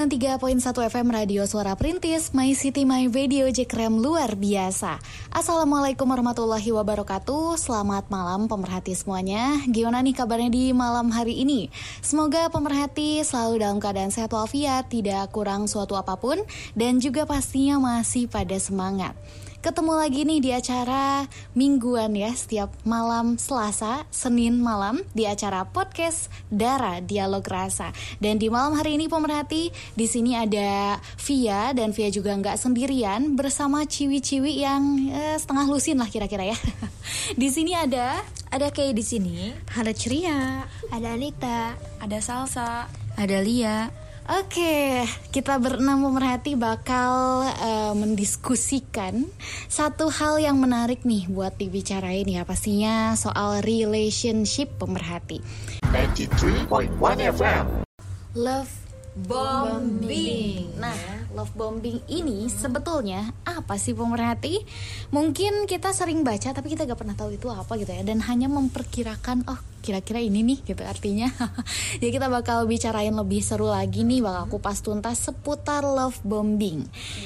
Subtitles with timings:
[0.00, 4.96] 93.1 FM Radio Suara Perintis My City My Radio Jekrem luar biasa.
[5.28, 7.60] Assalamualaikum warahmatullahi wabarakatuh.
[7.60, 9.60] Selamat malam pemerhati semuanya.
[9.68, 11.68] Gimana nih kabarnya di malam hari ini?
[12.00, 16.40] Semoga pemerhati selalu dalam keadaan sehat walafiat Tidak kurang suatu apa pun
[16.72, 19.12] Dan juga pastinya masih pada semangat
[19.60, 26.32] Ketemu lagi nih di acara mingguan ya setiap malam Selasa, Senin malam di acara podcast
[26.48, 27.92] Dara Dialog Rasa.
[28.16, 30.96] Dan di malam hari ini pemerhati di sini ada
[31.28, 36.58] Via dan Via juga nggak sendirian bersama ciwi-ciwi yang eh, setengah lusin lah kira-kira ya.
[37.40, 38.16] di sini ada
[38.48, 43.92] ada Kay di sini, ada Ceria, ada Anita, ada Salsa, ada Lia,
[44.28, 49.24] Oke, kita berenam pemerhati bakal uh, mendiskusikan
[49.70, 55.40] satu hal yang menarik nih buat dibicarain ya pastinya soal relationship pemerhati.
[55.88, 57.00] 93.1
[57.32, 57.64] FM.
[58.36, 58.89] Love
[59.26, 60.72] bombing.
[60.80, 60.96] Nah,
[61.36, 64.62] love bombing ini sebetulnya apa sih pemerhati?
[65.12, 68.02] Mungkin kita sering baca tapi kita gak pernah tahu itu apa gitu ya.
[68.06, 71.28] Dan hanya memperkirakan oh kira-kira ini nih gitu artinya.
[72.00, 76.84] Jadi kita bakal bicarain lebih seru lagi nih bakal kupas tuntas seputar love bombing.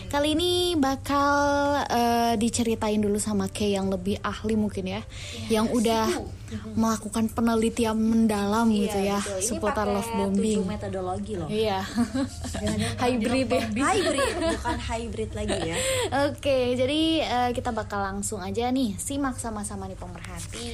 [0.09, 1.35] Kali ini bakal
[1.83, 5.03] uh, diceritain dulu sama Kay yang lebih ahli mungkin ya,
[5.51, 6.07] ya yang udah
[6.75, 9.41] melakukan penelitian mendalam iya, gitu ya betul.
[9.43, 10.63] seputar love bombing.
[10.67, 11.49] metodologi loh.
[11.49, 11.81] Iya.
[13.03, 13.63] Hybrid ya.
[13.75, 15.77] hybrid bukan hybrid lagi ya.
[16.31, 20.67] Oke jadi uh, kita bakal langsung aja nih simak sama-sama nih pemerhati.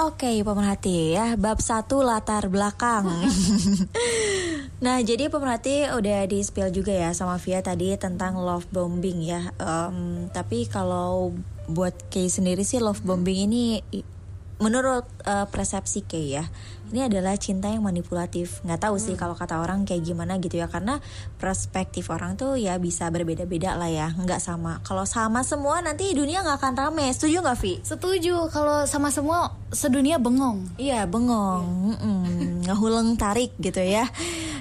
[0.00, 3.08] Oke pemerhati ya bab satu latar belakang.
[4.84, 9.52] nah jadi pemerhati udah di spill juga ya sama Via tadi tentang love bombing ya.
[9.62, 11.36] Um, tapi kalau
[11.70, 13.80] buat Kay sendiri sih love bombing ini
[14.62, 16.46] menurut uh, persepsi Kay ya
[16.92, 18.60] ini adalah cinta yang manipulatif.
[18.68, 19.20] Nggak tahu sih hmm.
[19.24, 21.00] kalau kata orang kayak gimana gitu ya karena
[21.40, 24.84] perspektif orang tuh ya bisa berbeda-beda lah ya nggak sama.
[24.84, 27.08] Kalau sama semua nanti dunia nggak akan rame.
[27.08, 27.74] Setuju nggak Vi?
[27.80, 28.52] Setuju.
[28.52, 30.68] Kalau sama semua sedunia bengong.
[30.76, 31.96] Iya bengong.
[31.96, 32.52] Yeah.
[32.68, 34.12] ngehuleng tarik gitu ya.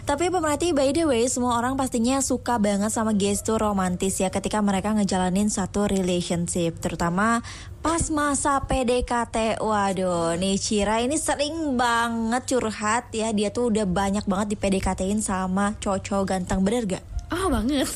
[0.08, 4.64] Tapi pemerhati by the way semua orang pastinya suka banget sama gestur romantis ya ketika
[4.64, 7.44] mereka ngejalanin satu relationship terutama
[7.82, 13.34] pas masa PDKT waduh nih Cira ini sering banget curhat ya.
[13.34, 17.04] Dia tuh udah banyak banget di PDKT-in sama cowok-cowok ganteng bener gak?
[17.34, 17.90] Ah oh, banget.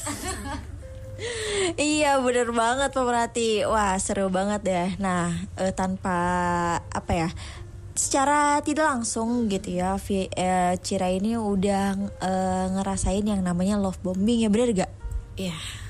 [1.80, 3.64] Iya bener banget pemerhati.
[3.64, 4.86] Wah seru banget ya.
[5.00, 6.18] Nah eh, tanpa
[6.92, 7.30] apa ya
[7.96, 14.02] Secara tidak langsung gitu ya Vi, eh, Cira ini udah eh, ngerasain yang namanya love
[14.04, 14.92] bombing ya bener gak?
[15.40, 15.85] Iya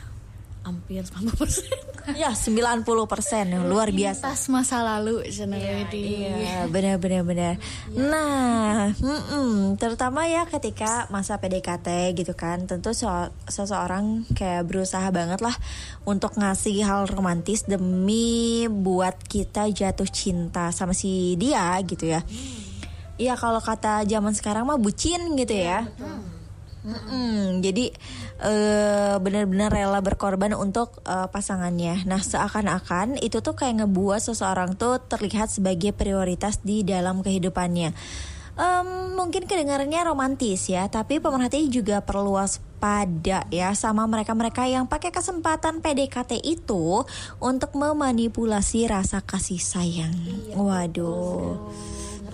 [0.66, 1.86] hampir 90%
[2.18, 4.34] ya 90% yang luar biasa.
[4.34, 6.58] Tas masa lalu iya, iya.
[6.66, 7.53] Benar benar benar.
[7.90, 8.02] Ya.
[8.02, 13.09] nah mm -mm, terutama ya ketika masa PDKT gitu kan tentu so
[13.46, 15.54] seseorang kayak berusaha banget lah
[16.06, 22.25] untuk ngasih hal romantis demi buat kita jatuh cinta sama si dia gitu ya.
[23.16, 26.36] Iya kalau kata zaman sekarang mah bucin gitu ya, ya
[26.86, 27.90] Mm -mm, jadi
[28.41, 32.03] uh, benar-benar rela berkorban untuk uh, pasangannya.
[32.03, 37.95] Nah, seakan-akan itu tuh kayak ngebuat seseorang tuh terlihat sebagai prioritas di dalam kehidupannya.
[38.56, 45.12] Um, mungkin kedengarannya romantis ya, tapi pemerhati juga perlu waspada ya sama mereka-mereka yang pakai
[45.12, 47.03] kesempatan PDKT itu
[47.44, 50.16] untuk memanipulasi rasa kasih sayang.
[50.16, 51.59] Iya, Waduh.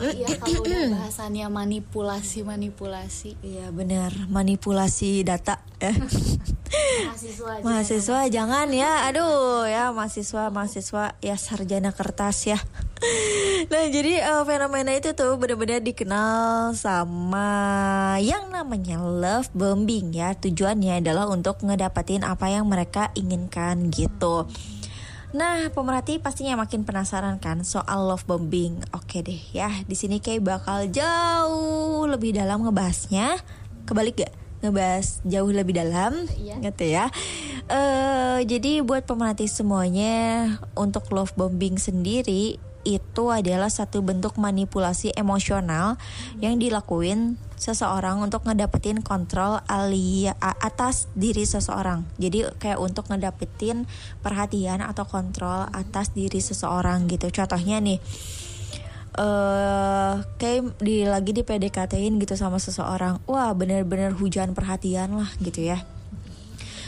[0.02, 3.38] Iya kalau udah bahasannya manipulasi manipulasi.
[3.46, 4.10] Iya benar.
[4.28, 5.94] Manipulasi data ya.
[7.06, 9.06] mahasiswa mahasiswa jangan ya.
[9.06, 11.14] Aduh ya mahasiswa mahasiswa.
[11.22, 12.58] Ya sarjana kertas ya.
[13.70, 20.34] Nah jadi uh, fenomena itu tuh benar-benar dikenal sama yang namanya love bombing ya.
[20.34, 24.50] Tujuannya adalah untuk ngedapatin apa yang mereka inginkan gitu
[25.32, 28.84] Nah, pemerhati pastinya makin penasaran kan soal love bombing.
[28.92, 33.40] Oke deh ya, di sini kayak bakal jauh lebih dalam ngebahasnya.
[33.88, 34.34] Kebalik gak?
[34.62, 36.60] Ngebahas jauh lebih dalam, iya.
[36.60, 37.10] gitu ya.
[37.72, 45.96] Uh, jadi buat pemerhati semuanya, untuk love bombing sendiri itu adalah satu bentuk manipulasi emosional
[46.42, 52.02] yang dilakuin seseorang untuk ngedapetin kontrol alia atas diri seseorang.
[52.18, 53.86] Jadi kayak untuk ngedapetin
[54.26, 57.30] perhatian atau kontrol atas diri seseorang gitu.
[57.30, 58.02] Contohnya nih
[59.18, 63.22] uh, kayak di lagi di PDKT-in gitu sama seseorang.
[63.30, 65.86] Wah, bener-bener hujan perhatian lah gitu ya.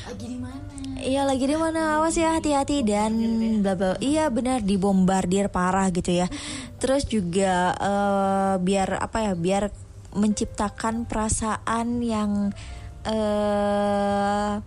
[0.09, 0.62] Lagi di mana?
[1.03, 2.00] Iya lagi di mana?
[2.00, 3.11] Awas ya hati-hati dan
[3.59, 4.31] bla bla iya.
[4.31, 6.31] benar dibombardir parah gitu ya.
[6.79, 9.67] Terus juga uh, biar apa ya biar
[10.15, 12.55] menciptakan perasaan yang
[13.03, 14.63] uh,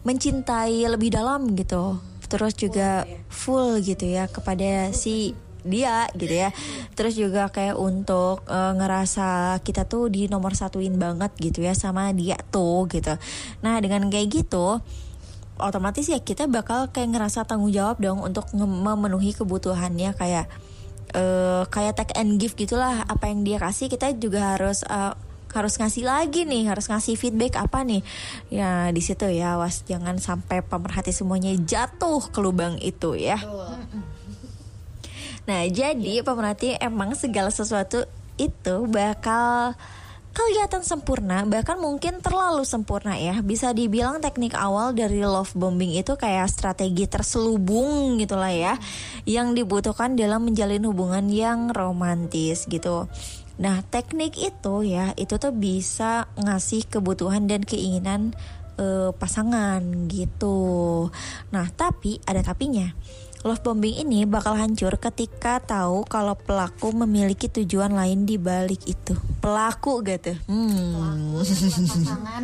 [0.00, 2.00] mencintai lebih dalam gitu.
[2.24, 4.32] Terus juga full gitu ya.
[4.32, 6.56] kepada si dia gitu ya.
[6.96, 12.16] Terus juga kayak untuk uh, ngerasa kita tuh di nomor satuin banget gitu ya sama
[12.16, 13.12] dia tuh gitu.
[13.60, 14.80] Nah dengan kayak gitu
[15.56, 20.12] otomatis ya kita bakal kayak ngerasa tanggung jawab dong untuk memenuhi kebutuhannya.
[20.16, 20.46] Kayak
[21.16, 23.04] uh, kayak take and give gitulah.
[23.08, 25.16] Apa yang dia kasih kita juga harus uh,
[25.52, 26.68] harus ngasih lagi nih.
[26.68, 28.04] Harus ngasih feedback apa nih?
[28.52, 33.40] Ya di situ ya was jangan sampai pemerhati semuanya jatuh ke lubang itu ya.
[35.46, 38.02] Nah, jadi pemerhati emang segala sesuatu
[38.36, 39.78] itu bakal
[40.36, 43.40] kelihatan sempurna, bahkan mungkin terlalu sempurna ya.
[43.40, 48.76] Bisa dibilang teknik awal dari love bombing itu kayak strategi terselubung gitulah ya,
[49.24, 53.08] yang dibutuhkan dalam menjalin hubungan yang romantis gitu.
[53.56, 58.36] Nah, teknik itu ya, itu tuh bisa ngasih kebutuhan dan keinginan
[58.76, 59.80] uh, pasangan
[60.12, 61.08] gitu.
[61.48, 62.92] Nah, tapi ada tapinya
[63.44, 69.12] Love bombing ini bakal hancur ketika tahu kalau pelaku memiliki tujuan lain di balik itu.
[69.44, 70.32] Pelaku gitu.
[70.48, 71.42] Hmm.
[71.42, 72.42] pasangan.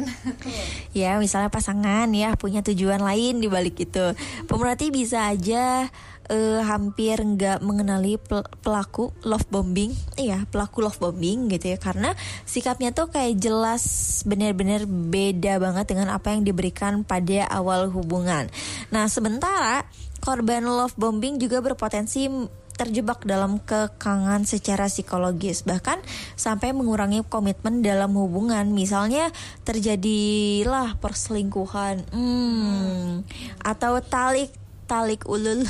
[0.98, 4.12] ya, misalnya pasangan ya punya tujuan lain di balik itu.
[4.50, 5.88] Pemerhati bisa aja
[6.30, 8.20] uh, hampir nggak mengenali
[8.62, 12.14] pelaku love bombing, iya pelaku love bombing gitu ya karena
[12.46, 13.84] sikapnya tuh kayak jelas
[14.28, 18.48] benar-benar beda banget dengan apa yang diberikan pada awal hubungan.
[18.94, 19.84] Nah sementara
[20.22, 22.30] korban love bombing juga berpotensi
[22.72, 26.00] terjebak dalam kekangan secara psikologis bahkan
[26.38, 28.70] sampai mengurangi komitmen dalam hubungan.
[28.72, 29.28] Misalnya
[29.66, 33.26] terjadilah perselingkuhan hmm,
[33.60, 34.54] atau talik
[34.88, 35.64] talik ulul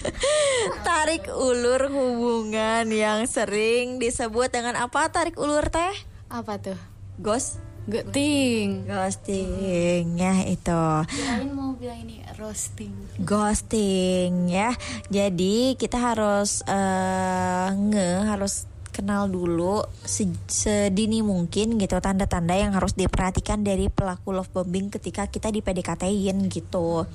[0.88, 5.94] tarik ulur hubungan yang sering disebut dengan apa tarik ulur teh?
[6.32, 6.78] Apa tuh?
[7.20, 7.60] Ghost?
[7.82, 10.84] Ghosting Ghosting ya itu.
[11.10, 12.90] Kirain mau bilang ini roasting
[13.22, 14.74] Ghosting ya
[15.06, 18.54] Jadi kita harus uh, nge harus
[18.92, 25.48] kenal dulu sedini mungkin gitu tanda-tanda yang harus diperhatikan dari pelaku love bombing ketika kita
[25.48, 27.08] di PDKT-in gitu.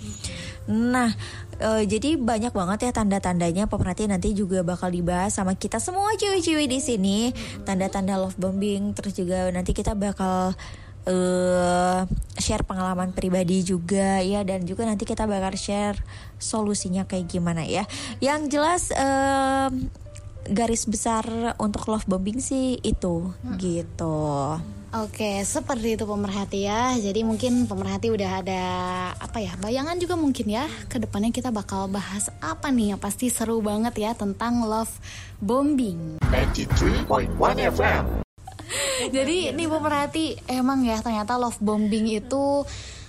[0.68, 1.14] Nah,
[1.62, 6.66] e, jadi banyak banget ya tanda-tandanya pemerhati nanti juga bakal dibahas sama kita semua cewek-cewek
[6.66, 7.18] di sini.
[7.62, 10.58] Tanda-tanda love bombing terus juga nanti kita bakal
[11.08, 12.04] uh,
[12.38, 15.98] share pengalaman pribadi juga ya dan juga nanti kita bakal share
[16.38, 17.88] solusinya kayak gimana ya.
[18.20, 19.72] Yang jelas uh,
[20.48, 21.26] garis besar
[21.60, 23.58] untuk love bombing sih itu hmm.
[23.60, 24.60] gitu.
[24.96, 26.96] Oke, seperti itu pemerhati ya.
[26.96, 28.64] Jadi mungkin pemerhati udah ada
[29.20, 30.64] apa ya bayangan juga mungkin ya.
[30.88, 32.96] Ke depannya kita bakal bahas apa nih?
[32.96, 34.96] Yang pasti seru banget ya tentang love
[35.44, 36.24] bombing.
[36.32, 37.36] 93.1
[37.76, 38.27] FM.
[39.16, 42.66] Jadi nih pemerhati emang ya ternyata love bombing itu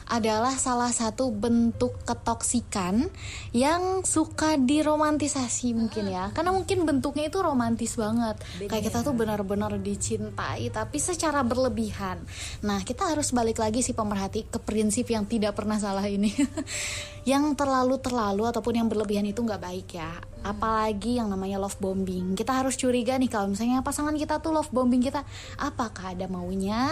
[0.08, 3.12] adalah salah satu bentuk ketoksikan
[3.52, 6.32] yang suka diromantisasi mungkin ya.
[6.32, 8.40] Karena mungkin bentuknya itu romantis banget.
[8.56, 8.72] Beda.
[8.72, 12.24] kayak kita tuh benar-benar dicintai tapi secara berlebihan.
[12.64, 16.32] Nah kita harus balik lagi sih pemerhati ke prinsip yang tidak pernah salah ini
[17.28, 20.16] yang terlalu terlalu ataupun yang berlebihan itu nggak baik ya.
[20.40, 22.32] Apalagi yang namanya love bombing.
[22.32, 25.20] Kita harus curiga nih kalau misalnya pasangan kita tuh love bombing kita
[25.60, 26.88] apakah ada maunya?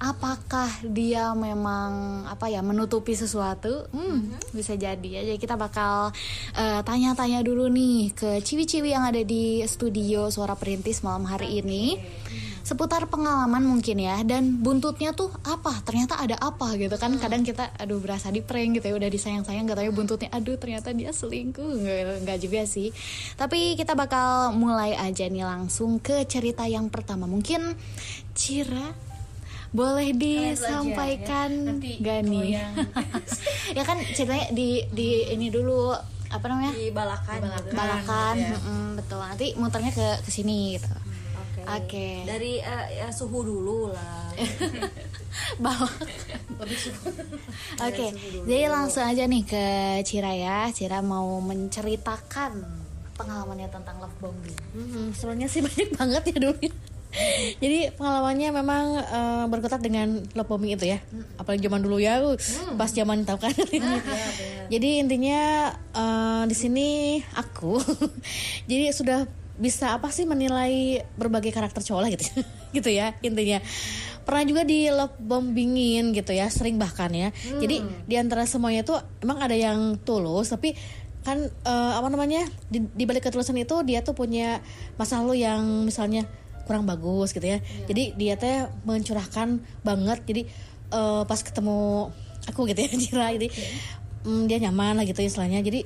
[0.00, 3.92] Apakah dia memang apa ya menutupi sesuatu?
[3.92, 5.20] Hmm, bisa jadi ya.
[5.28, 6.16] Jadi kita bakal
[6.56, 11.60] tanya eh, tanya-tanya dulu nih ke ciwi-ciwi yang ada di studio suara perintis malam hari
[11.60, 11.98] ini
[12.62, 15.82] seputar pengalaman mungkin ya dan buntutnya tuh apa?
[15.82, 17.18] Ternyata ada apa gitu kan?
[17.18, 20.54] Kadang kita aduh berasa di prank gitu ya udah disayang-sayang gak tahu ya buntutnya aduh
[20.56, 21.82] ternyata dia selingkuh.
[21.82, 22.94] Nggak, nggak juga sih.
[23.34, 27.26] Tapi kita bakal mulai aja nih langsung ke cerita yang pertama.
[27.26, 27.74] Mungkin
[28.32, 28.94] Cira
[29.72, 31.98] boleh disampaikan ya.
[31.98, 32.50] gak nih?
[33.78, 35.90] ya kan ceritanya di di ini dulu
[36.32, 36.72] apa namanya?
[36.78, 38.58] Di balakan di balakan, balakan ya.
[38.96, 39.20] betul.
[39.20, 41.11] Nanti muternya ke ke sini gitu
[41.62, 41.86] Oke.
[41.86, 42.12] Okay.
[42.26, 44.34] Dari uh, ya, suhu dulu lah.
[45.64, 45.86] Bawa.
[46.62, 46.88] Oke.
[47.78, 48.10] Okay.
[48.46, 49.64] Jadi langsung aja nih ke
[50.02, 50.68] Cira ya.
[50.74, 52.82] Cira mau menceritakan
[53.14, 54.58] pengalamannya tentang love bombing.
[54.74, 56.58] Hmm, sebenarnya sih banyak banget ya dulu.
[57.60, 60.98] Jadi pengalamannya memang uh, berkutat dengan love bombing itu ya.
[61.36, 62.80] Apalagi zaman dulu ya, hmm.
[62.80, 63.52] pas zaman tahu kan.
[64.72, 67.76] Jadi intinya uh, di sini aku
[68.70, 69.28] jadi sudah
[69.60, 72.24] bisa apa sih menilai berbagai karakter cowok lah gitu.
[72.76, 73.60] Gitu ya intinya.
[74.24, 77.28] Pernah juga di love bombingin gitu ya sering bahkan ya.
[77.60, 80.72] Jadi di antara semuanya tuh emang ada yang tulus tapi
[81.22, 84.58] kan eh, apa namanya di, di balik ketulusan itu dia tuh punya
[84.96, 86.24] masa lalu yang misalnya
[86.64, 87.60] kurang bagus gitu ya.
[87.84, 90.18] Jadi dia teh mencurahkan banget.
[90.24, 90.42] Jadi
[90.96, 92.08] eh, pas ketemu
[92.48, 93.48] aku gitu ya Jira jadi
[94.26, 95.60] mm, dia nyaman lah gitu istilahnya.
[95.60, 95.84] Jadi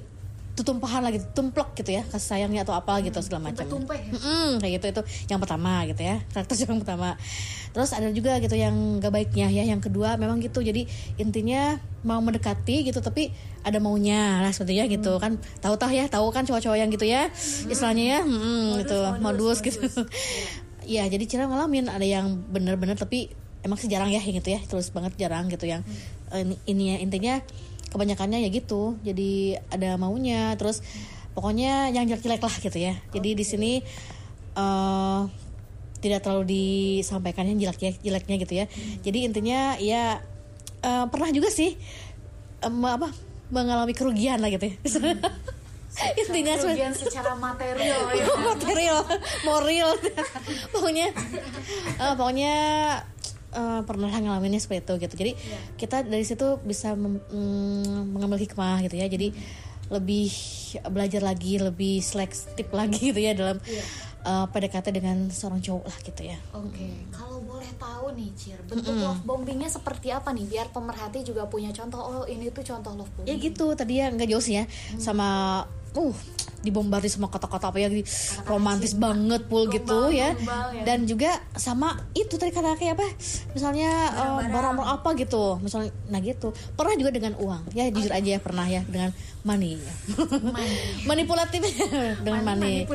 [0.57, 3.69] tutumpahan lagi tumplek gitu ya kasih sayangnya atau apa gitu segala macam.
[4.01, 4.09] ya?
[4.09, 7.21] Mm-mm, kayak gitu itu yang pertama gitu ya karakter yang pertama.
[7.77, 10.89] Terus ada juga gitu yang gak baiknya ya yang kedua memang gitu jadi
[11.21, 11.77] intinya
[12.09, 13.37] mau mendekati gitu tapi
[13.69, 15.21] ada maunya lah sebetulnya gitu.
[15.21, 17.29] Kan tahu tah ya tahu kan cowok-cowok yang gitu ya
[17.69, 18.99] istilahnya ya mm, gitu.
[19.21, 19.85] modus, gitu.
[20.87, 23.35] Ya jadi Cira ngalamin ada yang bener-bener tapi
[23.67, 25.83] emang sih jarang ya yang gitu ya terus banget jarang gitu yang
[26.31, 27.35] eh, ini, ini ya intinya
[27.89, 28.97] kebanyakannya ya gitu.
[29.03, 30.55] Jadi ada maunya.
[30.59, 30.81] Terus
[31.33, 32.95] pokoknya yang jelek-jelek lah gitu ya.
[33.13, 33.73] Jadi di sini
[34.57, 35.21] eh
[35.97, 38.65] tidak terlalu disampaikan yang jelek jeleknya gitu ya.
[39.03, 40.21] Jadi intinya ya
[40.81, 41.75] eh, pernah juga sih
[42.63, 43.11] em, apa
[43.51, 44.75] mengalami kerugian lah gitu ya.
[45.97, 48.25] Intinya sebenarnya- kerugian secara material ya.
[48.53, 48.99] Material
[49.49, 49.91] moral.
[50.77, 51.09] Pokoknya
[51.97, 52.55] eh, pokoknya
[53.57, 55.15] eh, pernah ngalaminnya seperti itu gitu.
[55.17, 55.33] Jadi
[55.75, 59.09] kita dari situ bisa mem- mm, mengambil hikmah gitu ya.
[59.09, 59.33] Jadi
[59.87, 60.27] lebih
[60.91, 63.57] belajar lagi lebih selektif lagi gitu ya dalam
[64.27, 66.39] eh, PDKT dengan seorang cowok lah gitu ya.
[66.53, 70.43] Oke, kalau boleh tahu nih Cir, bentuk love bombingnya seperti apa nih?
[70.45, 72.03] Biar pemerhati juga punya contoh.
[72.03, 73.31] Oh, ini tuh contoh love bombing.
[73.31, 74.65] ya gitu tadi ya nggak jauh sih ya
[74.99, 75.63] sama
[75.95, 76.17] uh
[76.65, 78.07] dibombardir sama kata-kata apa ya di-
[78.49, 80.33] romantis banget pul gitu ya.
[80.35, 80.83] gombal ya.
[80.85, 83.07] dan juga sama itu tadi kata kayak apa
[83.53, 84.89] misalnya eh, barang-barang.
[85.01, 85.59] apa gitu.
[85.61, 86.51] Misalnya nah gitu.
[86.75, 87.71] Pernah juga dengan uang.
[87.77, 89.11] Ya jujur aja ya pernah ya dengan
[89.47, 89.79] money.
[91.09, 91.63] Manipulatif.
[92.27, 92.87] Dengan money,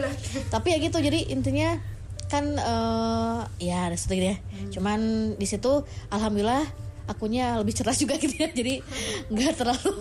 [0.52, 1.80] tapi ya gitu jadi intinya
[2.28, 4.36] kan eh, ya ada gitu ya.
[4.72, 5.00] Cuman
[5.36, 6.64] di situ alhamdulillah
[7.08, 8.52] akunya lebih cerdas juga gitu ya.
[8.52, 8.84] Jadi
[9.34, 9.92] nggak terlalu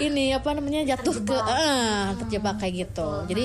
[0.00, 3.08] ini apa namanya jatuh ke eh, terjebak kayak gitu.
[3.30, 3.44] Jadi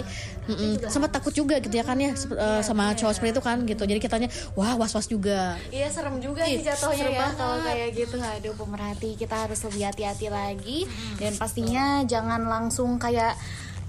[0.49, 3.57] mm-mm, sempat takut juga gitu ya kan ya sep- eh, sama cowok seperti itu kan
[3.63, 3.83] gitu.
[3.85, 5.55] Jadi kitanya wah was was juga.
[5.69, 7.19] Iya serem juga Ih, sih jatuhnya ya.
[7.21, 7.35] banget.
[7.37, 8.15] kalau kayak gitu.
[8.19, 10.79] Aduh pemerhati kita harus lebih hati-hati lagi.
[11.17, 13.37] Dan pastinya jangan langsung kayak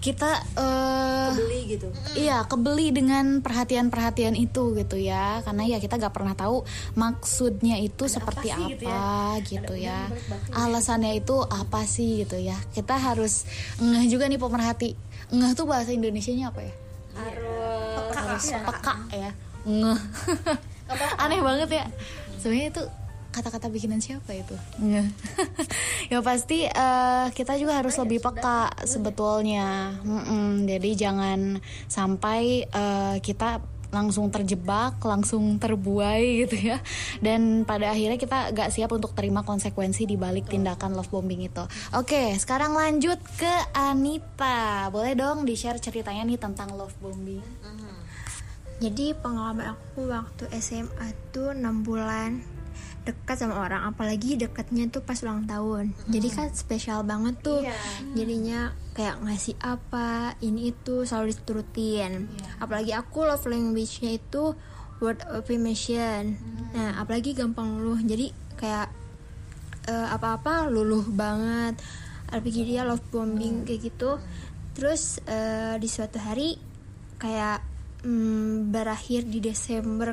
[0.01, 5.45] kita eh beli gitu Iya, kebeli dengan perhatian-perhatian itu gitu ya.
[5.45, 6.65] Karena ya kita gak pernah tahu
[6.97, 10.09] maksudnya itu seperti apa gitu ya.
[10.57, 12.57] Alasannya itu apa sih gitu ya.
[12.73, 13.45] Kita harus
[13.79, 14.97] ngeh juga nih pemerhati.
[15.31, 16.75] Ngeh tuh bahasa Indonesianya apa ya?
[18.17, 19.31] Harus peka ya.
[19.69, 20.01] Ngeh.
[21.23, 21.85] Aneh banget ya.
[22.41, 22.83] Sebenarnya itu
[23.31, 24.55] kata-kata bikinan siapa itu?
[24.83, 25.09] Ngeh.
[26.13, 29.99] ya pasti eh, kita juga harus lebih peka sebetulnya.
[30.03, 36.79] Mm-mm, jadi jangan sampai eh, kita langsung terjebak, langsung terbuai gitu ya.
[37.19, 41.65] Dan pada akhirnya kita gak siap untuk terima konsekuensi di balik tindakan love bombing itu.
[41.99, 44.89] Oke, sekarang lanjut ke Anita.
[44.95, 47.43] Boleh dong di-share ceritanya nih tentang love bombing?
[48.81, 52.41] Jadi pengalaman aku waktu SMA tuh 6 bulan
[53.01, 55.97] dekat sama orang apalagi dekatnya tuh pas ulang tahun.
[56.13, 57.65] Jadi kan spesial banget tuh.
[58.13, 62.29] Jadinya kayak ngasih apa ini itu selalu diturutin.
[62.61, 64.53] Apalagi aku love language-nya itu
[65.01, 66.37] word of affirmation
[66.77, 67.99] nah apalagi gampang luluh.
[68.05, 68.31] Jadi
[68.61, 68.89] kayak
[69.89, 71.81] eh, apa-apa luluh banget.
[72.31, 74.21] Apalagi dia love bombing kayak gitu.
[74.77, 76.55] Terus eh, di suatu hari
[77.17, 77.65] kayak
[78.05, 80.13] mm, berakhir di Desember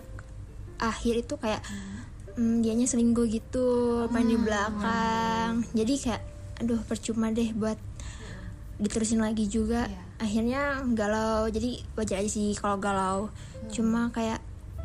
[0.78, 1.62] akhir itu kayak
[2.38, 3.68] mm, dianya selingkuh gitu
[4.14, 5.66] main di belakang.
[5.74, 6.22] Jadi kayak
[6.62, 7.78] aduh percuma deh buat
[8.78, 9.90] diterusin lagi juga.
[10.22, 11.50] Akhirnya galau.
[11.50, 13.34] Jadi wajar aja sih kalau galau.
[13.74, 14.40] Cuma kayak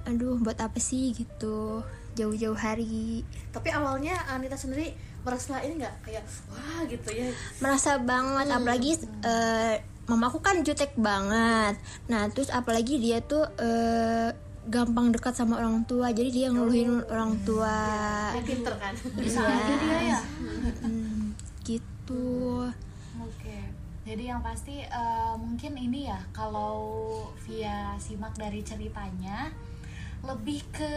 [0.09, 1.85] aduh buat apa sih gitu.
[2.17, 3.25] Jauh-jauh hari.
[3.53, 4.93] Tapi awalnya Anita sendiri
[5.23, 5.95] merasa ini nggak?
[6.05, 7.29] Kayak wah gitu ya.
[7.61, 8.53] Merasa banget.
[8.53, 8.91] Apalagi
[9.25, 9.77] eh,
[10.09, 11.81] mamaku kan jutek banget.
[12.13, 17.35] Nah terus apalagi dia tuh eh, gampang dekat sama orang tua jadi dia ngeluhin orang
[17.43, 17.75] tua.
[18.47, 18.95] Pinter kan?
[19.19, 20.21] Bisa aja dia ya.
[21.67, 22.67] Gitu.
[23.23, 23.59] Oke,
[24.03, 26.79] jadi yang pasti eh, mungkin ini ya kalau
[27.47, 29.51] via simak dari ceritanya
[30.23, 30.95] lebih ke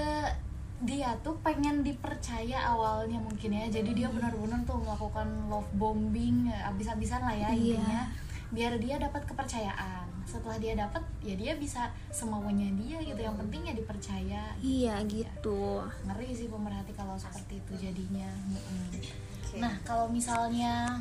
[0.83, 6.69] dia tuh pengen dipercaya awalnya mungkin ya, jadi dia benar-benar tuh melakukan love bombing eh,
[6.69, 8.11] abis-abisan lah ya intinya
[8.53, 10.05] biar dia dapat kepercayaan.
[10.25, 13.17] Setelah dia dapat, ya dia bisa semaunya dia gitu.
[13.17, 14.43] Yang penting ya dipercaya.
[14.61, 18.29] iya gitu Ngeri sih pemerhati kalau seperti itu jadinya.
[18.51, 19.61] Mm-mm.
[19.61, 20.99] Nah kalau misalnya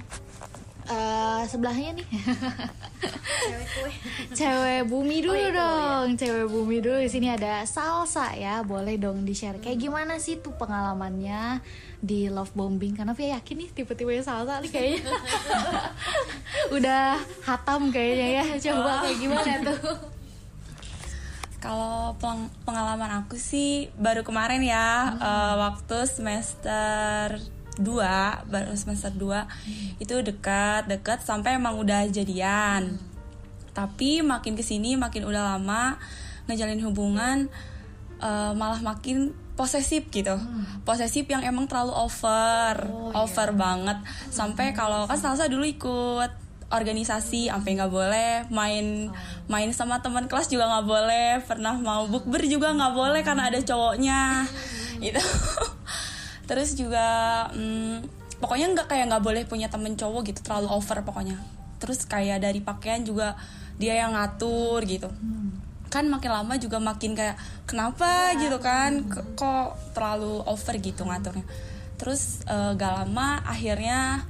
[0.88, 2.08] uh, sebelahnya nih
[4.38, 6.18] cewek bumi dulu oh, iya, dong ya.
[6.20, 10.40] cewek bumi dulu di sini ada salsa ya boleh dong di share kayak gimana sih
[10.40, 11.60] tuh pengalamannya
[12.04, 15.08] di love bombing karena Via yakin nih tipe-tipe salsa nih kayaknya
[16.76, 17.16] udah
[17.48, 19.80] hatam kayaknya ya coba kayak gimana tuh
[21.64, 25.24] kalau peng pengalaman aku sih baru kemarin ya hmm.
[25.24, 27.40] uh, waktu semester
[27.80, 29.96] 2 baru semester 2 hmm.
[29.96, 33.00] itu dekat dekat sampai emang udah jadian.
[33.00, 33.00] Hmm.
[33.72, 35.96] Tapi makin ke sini makin udah lama
[36.52, 37.48] ngejalin hubungan
[38.20, 40.34] uh, malah makin posesif gitu.
[40.34, 40.82] Hmm.
[40.82, 42.74] posesif yang emang terlalu over.
[42.90, 43.56] Oh, over iya.
[43.56, 43.98] banget.
[44.28, 46.30] Sampai kalau kan Salsa dulu ikut
[46.74, 49.12] organisasi sampai nggak boleh main
[49.46, 51.30] main sama teman kelas juga nggak boleh.
[51.46, 54.44] Pernah mau bukber juga nggak boleh karena ada cowoknya.
[54.98, 55.22] Gitu.
[56.50, 57.06] Terus juga
[57.54, 58.04] hmm,
[58.42, 61.38] pokoknya nggak kayak nggak boleh punya temen cowok gitu terlalu over pokoknya.
[61.78, 63.38] Terus kayak dari pakaian juga
[63.78, 65.10] dia yang ngatur gitu
[65.92, 67.38] kan makin lama juga makin kayak
[67.68, 69.06] kenapa gitu kan
[69.38, 71.46] kok terlalu over gitu ngaturnya
[71.94, 74.26] terus uh, gak lama akhirnya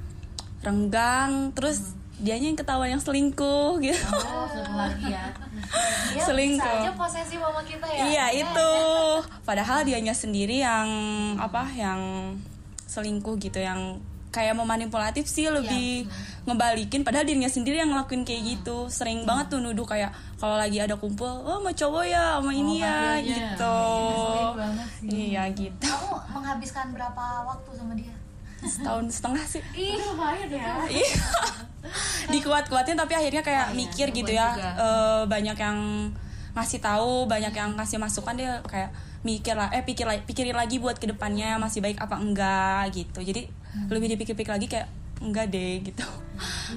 [0.61, 3.99] renggang terus dianya yang ketahuan yang selingkuh gitu.
[4.15, 4.47] Oh,
[4.79, 5.35] lagi ya.
[6.15, 6.63] Dia selingkuh.
[6.63, 8.03] Bisa aja posesif sama kita ya.
[8.07, 8.73] Iya, itu.
[9.43, 10.89] Padahal dianya sendiri yang
[11.43, 12.01] apa yang
[12.87, 13.99] selingkuh gitu yang
[14.35, 16.51] kayak memanipulatif sih lebih ya.
[16.51, 17.07] ngebalikin.
[17.07, 18.91] Padahal dirinya sendiri yang ngelakuin kayak gitu.
[18.91, 19.31] Sering hmm.
[19.31, 20.11] banget tuh nuduh kayak
[20.43, 23.81] kalau lagi ada kumpul oh sama cowok ya sama oh, ini ya gitu.
[25.07, 25.87] Iya gitu.
[25.87, 28.15] Kamu menghabiskan berapa waktu sama dia?
[28.65, 29.63] Setahun setengah sih.
[29.79, 30.67] Ih, lumayan ya.
[30.91, 31.15] iya.
[32.35, 34.51] Dikuat-kuatin tapi akhirnya kayak oh, iya, mikir gitu ya.
[34.75, 35.79] uh, banyak yang
[36.55, 38.95] ngasih tahu banyak yang ngasih masukan dia kayak
[39.27, 43.21] mikir lah eh pikir pikirin lagi buat ke depannya masih baik apa enggak gitu.
[43.21, 43.91] Jadi hmm.
[43.91, 44.89] lebih dipikir-pikir lagi kayak
[45.23, 46.07] enggak deh gitu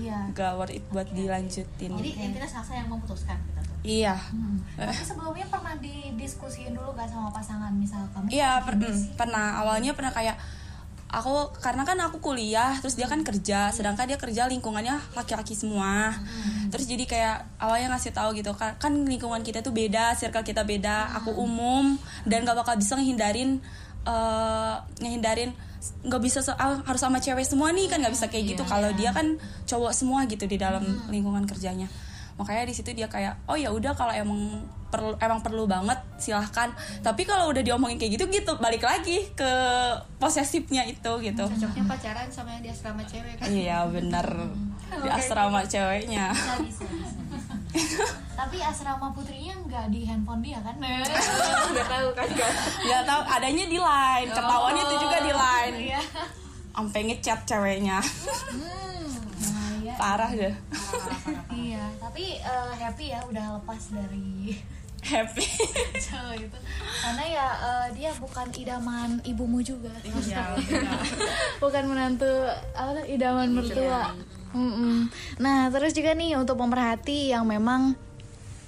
[0.01, 0.25] iya.
[0.29, 1.15] enggak worth it buat okay.
[1.15, 4.57] dilanjutin jadi intinya Salsa yang memutuskan gitu iya hmm.
[4.89, 8.75] tapi sebelumnya pernah didiskusiin dulu gak sama pasangan misal kamu iya per
[9.15, 10.37] pernah awalnya pernah kayak
[11.07, 16.11] aku karena kan aku kuliah terus dia kan kerja sedangkan dia kerja lingkungannya laki-laki semua
[16.11, 16.67] hmm.
[16.67, 20.67] terus jadi kayak awalnya ngasih tahu gitu kan kan lingkungan kita tuh beda circle kita
[20.67, 21.45] beda aku hmm.
[21.47, 21.85] umum
[22.27, 23.63] dan gak bakal bisa ngehindarin
[24.03, 28.63] uh, ngehindarin nggak bisa uh, harus sama cewek semua nih kan nggak bisa kayak gitu.
[28.65, 28.99] Yeah, kalau yeah.
[28.99, 29.27] dia kan
[29.69, 31.09] cowok semua gitu di dalam hmm.
[31.13, 31.87] lingkungan kerjanya.
[32.37, 36.69] Makanya di situ dia kayak oh ya udah kalau emang perlu emang perlu banget silahkan.
[37.01, 39.51] Tapi kalau udah diomongin kayak gitu gitu balik lagi ke
[40.21, 41.45] posesifnya itu gitu.
[41.45, 43.45] Cocoknya pacaran sama yang di asrama cewek kan?
[43.49, 44.27] Iya bener.
[44.87, 46.31] Di asrama ceweknya
[48.37, 50.75] tapi asrama putrinya nggak di handphone dia kan?
[51.73, 52.27] Nggak tahu kan
[52.85, 55.75] nggak tahu adanya di line ketahuannya oh, itu juga di line.
[55.93, 56.01] Iya.
[56.77, 57.97] sampai ngechat ceweknya.
[57.97, 59.09] Hmm,
[59.41, 59.93] nah, iya.
[59.97, 60.55] parah deh.
[61.49, 61.83] Iya
[62.17, 64.57] tapi uh, happy ya udah lepas dari
[65.05, 65.45] happy.
[66.01, 66.57] Cowok itu.
[67.05, 69.93] Karena ya uh, dia bukan idaman ibumu juga.
[70.01, 70.57] Iya,
[71.63, 72.29] bukan menantu
[72.73, 74.17] apa idaman mertua
[74.53, 74.97] mm -mm.
[75.41, 77.97] nah terus juga nih untuk pemerhati yang memang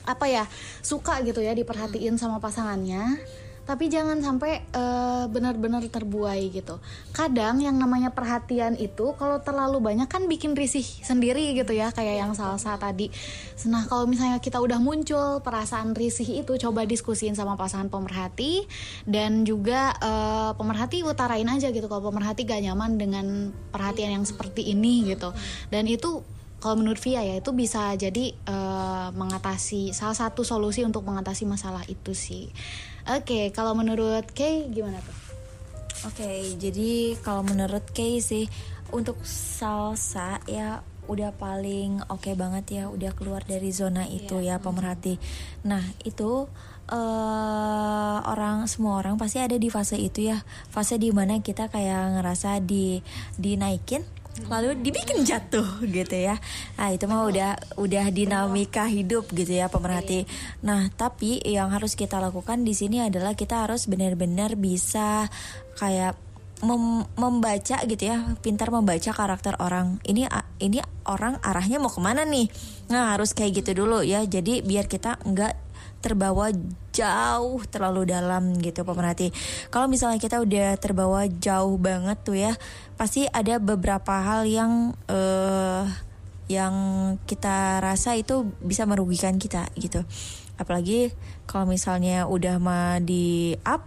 [0.09, 0.43] apa ya
[0.81, 3.21] suka gitu ya diperhatiin sama pasangannya
[3.69, 6.81] tapi jangan sampai uh, benar-benar terbuai gitu.
[7.13, 12.17] Kadang yang namanya perhatian itu kalau terlalu banyak kan bikin risih sendiri gitu ya, kayak
[12.17, 13.13] yang salsa tadi.
[13.69, 18.65] Nah, kalau misalnya kita udah muncul perasaan risih itu coba diskusin sama pasangan pemerhati
[19.05, 24.65] dan juga uh, pemerhati utarain aja gitu kalau pemerhati gak nyaman dengan perhatian yang seperti
[24.73, 25.29] ini gitu.
[25.69, 26.25] Dan itu
[26.59, 31.85] kalau menurut Via ya itu bisa jadi uh, mengatasi salah satu solusi untuk mengatasi masalah
[31.87, 32.51] itu sih.
[33.09, 35.17] Oke, okay, kalau menurut Kay gimana tuh?
[36.05, 38.45] Oke, okay, jadi kalau menurut Kay sih
[38.93, 44.61] untuk salsa ya udah paling oke okay banget ya, udah keluar dari zona itu yeah.
[44.61, 45.17] ya pemerhati.
[45.65, 46.45] Nah itu
[46.93, 52.13] uh, orang semua orang pasti ada di fase itu ya, fase di mana kita kayak
[52.13, 53.01] ngerasa di
[53.41, 54.05] dinaikin
[54.47, 56.39] lalu dibikin jatuh gitu ya.
[56.79, 60.23] Nah itu mah udah udah dinamika hidup gitu ya pemerhati.
[60.63, 65.27] Nah tapi yang harus kita lakukan di sini adalah kita harus benar-benar bisa
[65.75, 66.15] kayak
[66.59, 69.99] mem membaca gitu ya pintar membaca karakter orang.
[70.03, 70.27] Ini
[70.59, 72.47] ini orang arahnya mau ke mana nih?
[72.91, 74.23] Nah harus kayak gitu dulu ya.
[74.23, 75.68] Jadi biar kita nggak
[75.99, 76.51] terbawa
[76.95, 79.31] jauh terlalu dalam gitu pemerhati.
[79.71, 82.55] Kalau misalnya kita udah terbawa jauh banget tuh ya,
[82.95, 85.83] pasti ada beberapa hal yang uh,
[86.49, 86.73] yang
[87.29, 90.01] kita rasa itu bisa merugikan kita gitu.
[90.59, 91.15] Apalagi
[91.47, 93.85] kalau misalnya udah mah di up,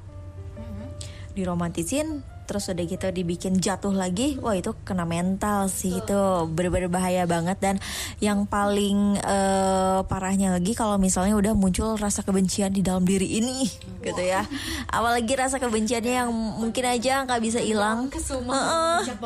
[1.35, 6.21] diromantisin terus udah gitu dibikin jatuh lagi wah itu kena mental sih itu
[6.53, 7.57] bener-bener bahaya banget.
[7.65, 7.81] Dan
[8.21, 13.65] yang paling eh, parahnya lagi kalau misalnya udah muncul rasa kebencian di dalam diri ini
[14.05, 14.45] gitu ya.
[14.93, 18.12] Apalagi rasa kebenciannya yang mungkin aja nggak bisa hilang.
[18.12, 19.17] Heeh.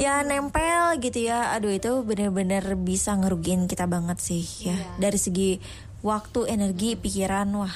[0.00, 1.52] ya nempel gitu ya.
[1.52, 4.76] Aduh itu bener-bener bisa ngerugiin kita banget sih ya.
[4.96, 5.60] Dari segi
[6.00, 7.74] waktu energi pikiran wah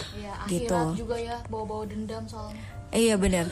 [0.51, 0.99] gitu.
[0.99, 3.47] juga ya bawa-bawa dendam soalnya iya bener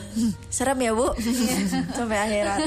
[0.49, 1.13] serem ya bu
[1.95, 2.59] sampai akhirat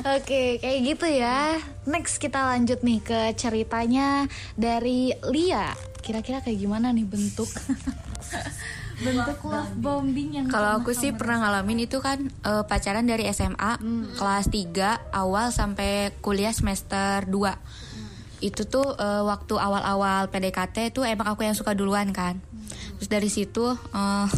[0.00, 1.60] Oke, kayak gitu ya.
[1.84, 4.24] Next kita lanjut nih ke ceritanya
[4.56, 5.76] dari Lia.
[6.00, 7.48] Kira-kira kayak gimana nih bentuk
[9.04, 13.76] bentuk love bombing yang Kalau aku sih pernah ngalamin itu kan eh, pacaran dari SMA
[14.16, 18.40] kelas 3 awal sampai kuliah semester 2.
[18.40, 22.40] Itu tuh eh, waktu awal-awal PDKT tuh emang aku yang suka duluan kan.
[23.00, 24.28] Terus dari situ eh,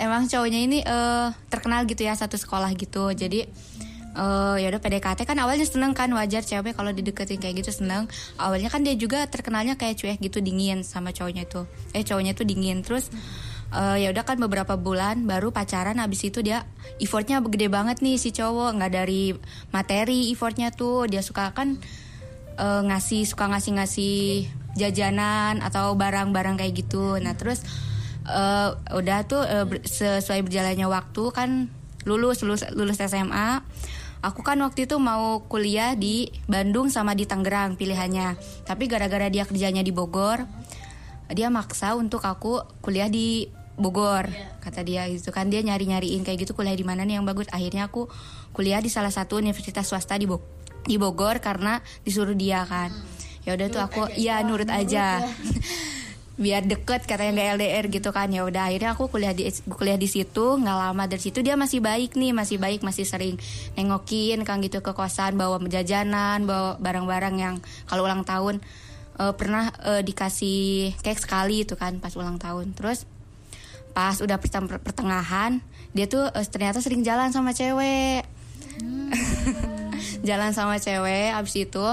[0.00, 3.12] emang cowoknya ini eh, terkenal gitu ya satu sekolah gitu.
[3.12, 3.44] Jadi
[4.16, 8.08] eh ya udah PDKT kan awalnya seneng kan wajar cewek kalau dideketin kayak gitu seneng.
[8.40, 11.68] Awalnya kan dia juga terkenalnya kayak cuek gitu dingin sama cowoknya itu.
[11.92, 13.12] Eh cowoknya tuh dingin terus
[13.76, 16.64] eh, ya udah kan beberapa bulan baru pacaran habis itu dia
[17.02, 19.34] effortnya gede banget nih si cowok nggak dari
[19.74, 21.76] materi effortnya tuh dia suka kan
[22.56, 24.16] eh, ngasih suka ngasih ngasih
[24.76, 27.64] jajanan atau barang-barang kayak gitu nah terus
[28.26, 31.50] eh, udah tuh ber- sesuai berjalannya waktu kan
[32.06, 33.62] lulus lulus lulus SMA
[34.22, 38.34] aku kan waktu itu mau kuliah di Bandung sama di Tangerang pilihannya.
[38.66, 40.42] Tapi gara-gara dia kerjanya di Bogor
[41.26, 44.30] dia maksa untuk aku kuliah di Bogor
[44.62, 45.46] kata dia gitu kan.
[45.46, 47.46] Dia nyari nyariin kayak gitu kuliah di mana nih yang bagus.
[47.54, 48.10] Akhirnya aku
[48.50, 50.42] kuliah di salah satu universitas swasta di Bo-
[50.86, 52.90] di Bogor karena disuruh dia kan.
[53.46, 55.22] Ya udah tuh aku ya nurut aja
[56.36, 58.28] biar deket katanya nggak LDR gitu kan.
[58.28, 61.80] Ya udah akhirnya aku kuliah di kuliah di situ nggak lama dari situ dia masih
[61.80, 63.40] baik nih masih baik masih sering
[63.74, 67.54] nengokin kan gitu ke kosan bawa jajanan bawa barang-barang yang
[67.88, 68.60] kalau ulang tahun
[69.16, 72.76] eh, pernah eh, dikasih cake sekali itu kan pas ulang tahun.
[72.76, 73.08] Terus
[73.96, 74.36] pas udah
[74.84, 75.64] pertengahan
[75.96, 78.28] dia tuh eh, ternyata sering jalan sama cewek.
[80.28, 81.86] Jalan sama cewek abis itu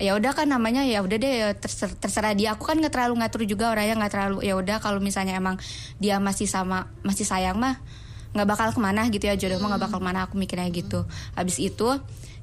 [0.00, 2.56] ya udah kan namanya ya udah deh terser- terserah dia.
[2.56, 5.60] Aku kan nggak terlalu ngatur juga orangnya nggak terlalu ya udah kalau misalnya emang
[6.00, 7.76] dia masih sama masih sayang mah
[8.32, 11.04] nggak bakal ke mana gitu ya jodoh mah nggak bakal ke mana aku mikirnya gitu.
[11.36, 11.88] Habis itu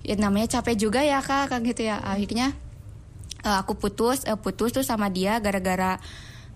[0.06, 1.98] ya namanya capek juga ya kak kan gitu ya.
[1.98, 2.54] Akhirnya
[3.42, 5.98] eh, aku putus eh, putus tuh sama dia gara-gara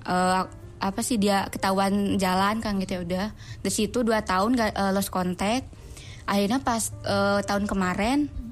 [0.05, 0.41] eh,
[0.83, 3.27] apa sih dia ketahuan jalan kan gitu ya udah.
[3.65, 5.65] Dari situ dua tahun gak eh, lost contact.
[6.29, 8.42] Akhirnya pas eh, tahun kemarin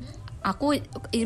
[0.41, 0.73] aku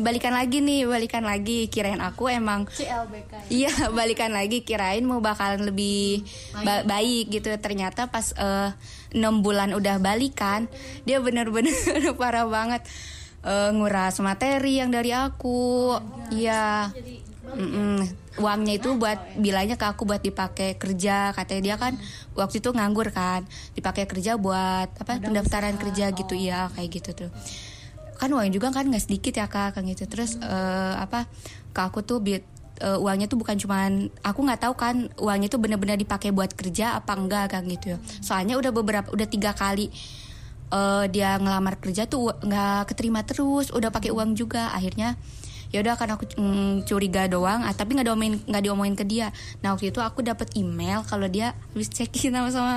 [0.04, 1.72] balikan lagi nih balikan lagi.
[1.72, 3.48] Kirain aku emang CLBK.
[3.48, 4.62] Iya balikan lagi.
[4.62, 6.22] Kirain mau bakalan lebih
[6.62, 7.48] ba- baik gitu.
[7.56, 8.70] Ternyata pas eh,
[9.16, 10.68] enam bulan udah balikan
[11.08, 11.72] dia bener-bener
[12.20, 12.84] parah banget.
[13.46, 15.96] Eh, nguras materi yang dari aku.
[16.30, 16.92] Iya.
[17.46, 18.26] Mm-mm.
[18.36, 21.32] uangnya itu buat bilangnya ke aku buat dipakai kerja.
[21.32, 21.96] Katanya dia kan
[22.36, 23.48] waktu itu nganggur kan.
[23.72, 25.16] Dipakai kerja buat apa?
[25.24, 26.36] Pendaftaran kerja gitu.
[26.36, 27.30] Iya kayak gitu tuh
[28.16, 30.08] kan uang juga kan nggak sedikit ya kak kan gitu.
[30.08, 31.28] Terus eh, apa
[31.70, 32.44] ke aku tuh bi-
[32.80, 36.96] eh, uangnya tuh bukan cuman aku nggak tahu kan uangnya tuh bener-bener dipakai buat kerja
[36.96, 37.98] apa enggak kan gitu ya.
[38.24, 39.92] Soalnya udah beberapa udah tiga kali
[40.72, 44.72] eh, dia ngelamar kerja tuh nggak keterima terus udah pakai uang juga.
[44.72, 45.14] Akhirnya
[45.74, 49.34] ya udah kan aku mm, curiga doang ah, tapi nggak diomongin nggak diomongin ke dia.
[49.60, 52.74] Nah waktu itu aku dapat email kalau dia habis cekin sama sama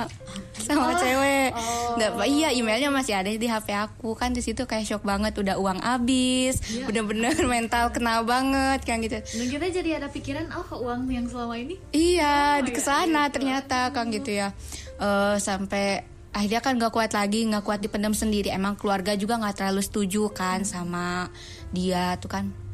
[0.58, 1.50] sama cewek.
[1.96, 4.14] Nggak iya emailnya masih ada di hp aku.
[4.18, 9.18] Kan di situ kayak shock banget udah uang habis bener-bener mental kena banget kan gitu.
[9.20, 11.76] Dan kita jadi ada pikiran oh uang yang selama ini?
[11.90, 14.52] Iya, di ke sana ternyata kan gitu ya.
[15.00, 18.52] Eh, sampai akhirnya kan nggak kuat lagi, nggak kuat dipendam sendiri.
[18.52, 21.32] Emang keluarga juga nggak terlalu setuju kan sama
[21.74, 22.69] dia tuh kan.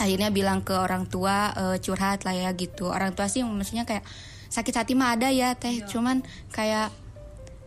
[0.00, 2.88] Akhirnya bilang ke orang tua eh, curhat lah ya gitu.
[2.88, 4.02] Orang tua sih maksudnya kayak
[4.50, 6.90] sakit hati mah ada ya teh, cuman kayak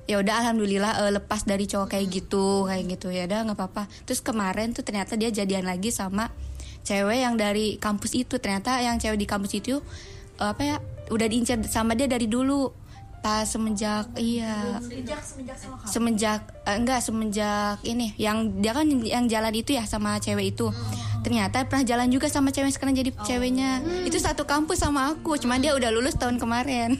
[0.03, 3.07] ya udah alhamdulillah eh, lepas dari cowok kayak gitu kayak gitu.
[3.13, 3.83] Ya udah nggak apa-apa.
[4.03, 6.33] Terus kemarin tuh ternyata dia jadian lagi sama
[6.83, 8.41] cewek yang dari kampus itu.
[8.41, 9.79] Ternyata yang cewek di kampus itu
[10.41, 10.75] eh, apa ya
[11.13, 12.82] udah diincar sama dia dari dulu
[13.23, 14.83] pas semenjak iya.
[15.87, 20.67] Semenjak eh, enggak semenjak ini yang dia kan yang jalan itu ya sama cewek itu.
[21.23, 23.79] Ternyata pernah jalan juga sama cewek sekarang jadi ceweknya.
[24.03, 26.99] Itu satu kampus sama aku cuman dia udah lulus tahun kemarin.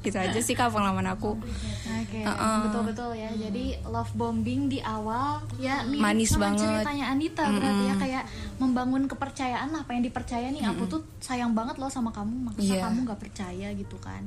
[0.00, 1.36] Gitu aja sih kak pengalaman aku.
[1.36, 2.24] Oke,
[2.64, 3.28] betul-betul ya.
[3.32, 6.84] Jadi love bombing di awal ya Manis sama banget.
[6.84, 8.24] ceritanya Anita berarti ya kayak
[8.56, 12.88] membangun kepercayaan apa yang dipercaya nih aku tuh sayang banget loh sama kamu, maksa Iya.
[12.88, 14.24] kamu nggak percaya gitu kan.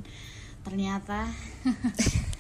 [0.64, 1.28] Ternyata.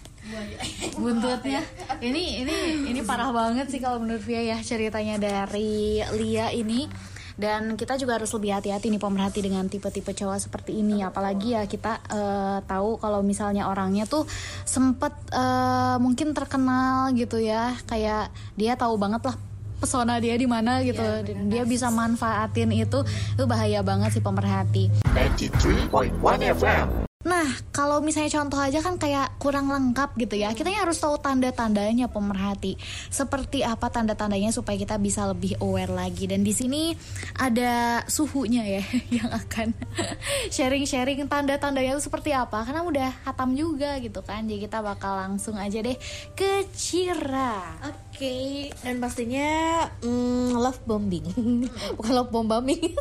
[0.96, 1.62] Buntutnya.
[2.00, 2.58] Ini ini
[2.90, 6.88] ini parah banget sih kalau menurut Via ya ceritanya dari Lia ini.
[7.34, 11.02] Dan kita juga harus lebih hati-hati nih pemerhati dengan tipe-tipe cowok seperti ini.
[11.02, 14.30] Apalagi ya kita uh, tahu kalau misalnya orangnya tuh
[14.70, 17.74] sempet uh, mungkin terkenal gitu ya.
[17.90, 19.36] Kayak dia tahu banget lah
[19.82, 21.02] pesona dia di mana gitu.
[21.02, 23.02] Ya, dan dia bisa manfaatin itu.
[23.34, 24.94] Itu bahaya banget sih pemerhati.
[25.18, 30.52] 93.1 FM Nah, kalau misalnya contoh aja kan kayak kurang lengkap gitu ya.
[30.52, 32.76] Kita harus tahu tanda-tandanya pemerhati.
[33.08, 36.28] Seperti apa tanda-tandanya supaya kita bisa lebih aware lagi.
[36.28, 36.92] Dan di sini
[37.40, 38.84] ada suhunya ya
[39.24, 39.72] yang akan
[40.56, 42.68] sharing-sharing tanda-tandanya itu seperti apa.
[42.68, 44.44] Karena udah hatam juga gitu kan.
[44.44, 45.96] Jadi kita bakal langsung aja deh
[46.36, 47.80] ke Cira.
[47.88, 48.46] Oke, okay.
[48.84, 51.26] dan pastinya mm, love bombing.
[51.98, 52.94] Bukan love bombing.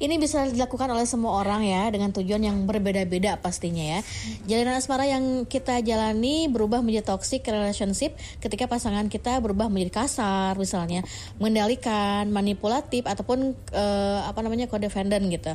[0.00, 2.56] Ini bisa dilakukan oleh semua orang ya dengan tujuan yang
[3.04, 4.00] berbeda-beda pastinya ya.
[4.44, 10.60] Jalanan asmara yang kita jalani berubah menjadi toxic relationship ketika pasangan kita berubah menjadi kasar
[10.60, 11.00] misalnya,
[11.40, 15.52] mengendalikan, manipulatif ataupun uh, apa namanya codependent gitu.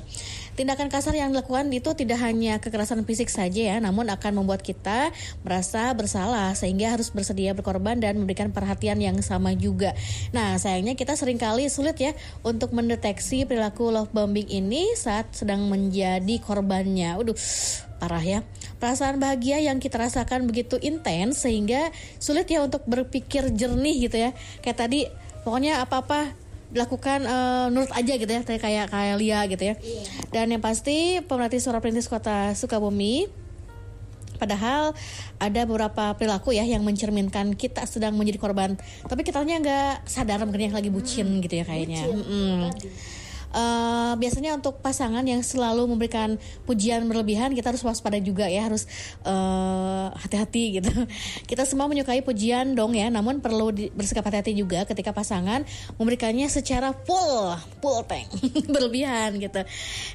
[0.56, 5.12] Tindakan kasar yang dilakukan itu tidak hanya kekerasan fisik saja ya, namun akan membuat kita
[5.44, 9.92] merasa bersalah sehingga harus bersedia berkorban dan memberikan perhatian yang sama juga.
[10.32, 12.16] Nah, sayangnya kita sering kali sulit ya
[12.48, 17.20] untuk mendeteksi perilaku love bombing ini saat sedang menjadi korbannya.
[17.20, 17.36] Waduh,
[18.00, 18.40] parah ya.
[18.80, 24.32] Perasaan bahagia yang kita rasakan begitu intens sehingga sulit ya untuk berpikir jernih gitu ya.
[24.64, 25.12] Kayak tadi
[25.44, 26.45] pokoknya apa-apa
[26.76, 29.76] dilakukan uh, nurut aja gitu ya kayak kayak Lia gitu ya.
[29.80, 30.06] Yeah.
[30.36, 33.46] Dan yang pasti pemerhati suara perintis kota Sukabumi
[34.36, 34.92] Padahal
[35.40, 38.76] ada beberapa perilaku ya yang mencerminkan kita sedang menjadi korban,
[39.08, 41.42] tapi kitanya nggak sadar mungkin yang lagi bucin hmm.
[41.48, 42.04] gitu ya kayaknya.
[42.04, 42.20] Bucin.
[42.20, 43.24] Hmm
[43.56, 46.36] uh, biasanya untuk pasangan yang selalu memberikan
[46.68, 48.86] pujian berlebihan kita harus waspada juga ya harus
[49.24, 50.92] uh, hati-hati gitu.
[51.50, 55.64] Kita semua menyukai pujian dong ya namun perlu di, bersikap hati-hati juga ketika pasangan
[55.96, 58.28] memberikannya secara full full tank
[58.74, 59.64] berlebihan gitu.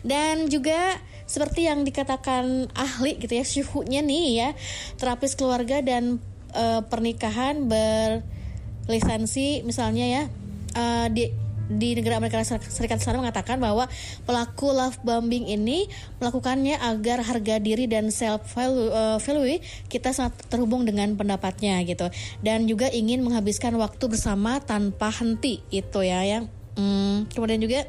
[0.04, 4.50] Dan juga seperti yang dikatakan ahli gitu ya syuhunya nih ya
[4.98, 6.18] terapis keluarga dan
[6.58, 10.26] uh, pernikahan berlisensi misalnya ya
[10.74, 13.86] uh, di di negara Amerika Serikat sana mengatakan bahwa
[14.26, 15.86] pelaku love bombing ini
[16.18, 22.10] melakukannya agar harga diri dan self value, uh, value kita sangat terhubung dengan pendapatnya gitu.
[22.42, 27.86] Dan juga ingin menghabiskan waktu bersama tanpa henti itu ya yang hmm, kemudian juga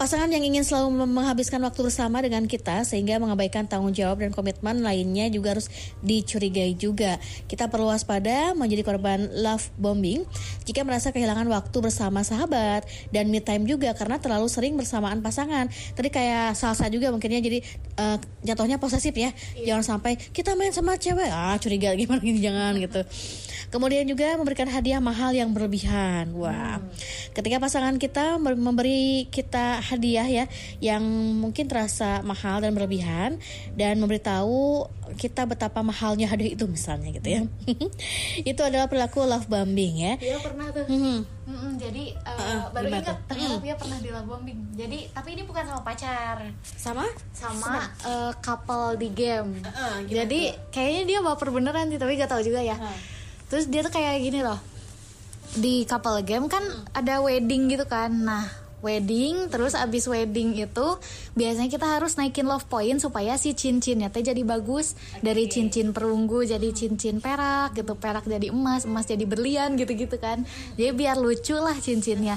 [0.00, 4.80] Pasangan yang ingin selalu menghabiskan waktu bersama dengan kita sehingga mengabaikan tanggung jawab dan komitmen
[4.80, 5.68] lainnya juga harus
[6.00, 7.20] dicurigai juga.
[7.46, 10.24] Kita perlu waspada menjadi korban love bombing
[10.64, 15.68] jika merasa kehilangan waktu bersama sahabat dan me time juga karena terlalu sering bersamaan pasangan.
[15.68, 17.58] Tadi kayak salsa juga mungkinnya jadi
[18.00, 19.30] uh, jatuhnya posesif ya.
[19.54, 19.76] Iya.
[19.76, 23.04] Jangan sampai kita main sama cewek ah curiga gimana gini jangan gitu.
[23.68, 26.32] Kemudian juga memberikan hadiah mahal yang berlebihan.
[26.36, 26.80] Wah.
[26.80, 26.88] Hmm.
[27.32, 30.44] Ketika pasangan kita memberi kita hadiah ya
[30.78, 31.02] yang
[31.42, 33.42] mungkin terasa mahal dan berlebihan
[33.74, 34.86] dan memberitahu
[35.18, 37.40] kita betapa mahalnya hadiah itu misalnya gitu ya.
[38.50, 40.14] Itu adalah perilaku love bombing ya.
[40.16, 40.88] Iya pernah tuh.
[40.88, 41.20] Hmm.
[41.42, 44.72] Hmm, jadi uh, uh, baru ingat ternyata dia pernah di love bombing.
[44.72, 46.48] Jadi tapi ini bukan sama pacar.
[46.64, 47.04] Sama?
[47.36, 49.60] Sama uh, couple di game.
[49.60, 52.78] Uh, uh, jadi kayaknya dia baper beneran sih tapi gak tahu juga ya.
[52.80, 53.20] Uh
[53.52, 54.56] terus dia tuh kayak gini loh
[55.60, 56.64] di couple game kan
[56.96, 58.48] ada wedding gitu kan nah
[58.82, 60.88] wedding terus abis wedding itu
[61.38, 64.98] biasanya kita harus naikin love point supaya si cincinnya teh jadi bagus.
[65.22, 70.18] Dari cincin perunggu jadi cincin perak gitu perak jadi emas emas jadi berlian gitu gitu
[70.18, 72.36] kan jadi biar lucu lah cincinnya.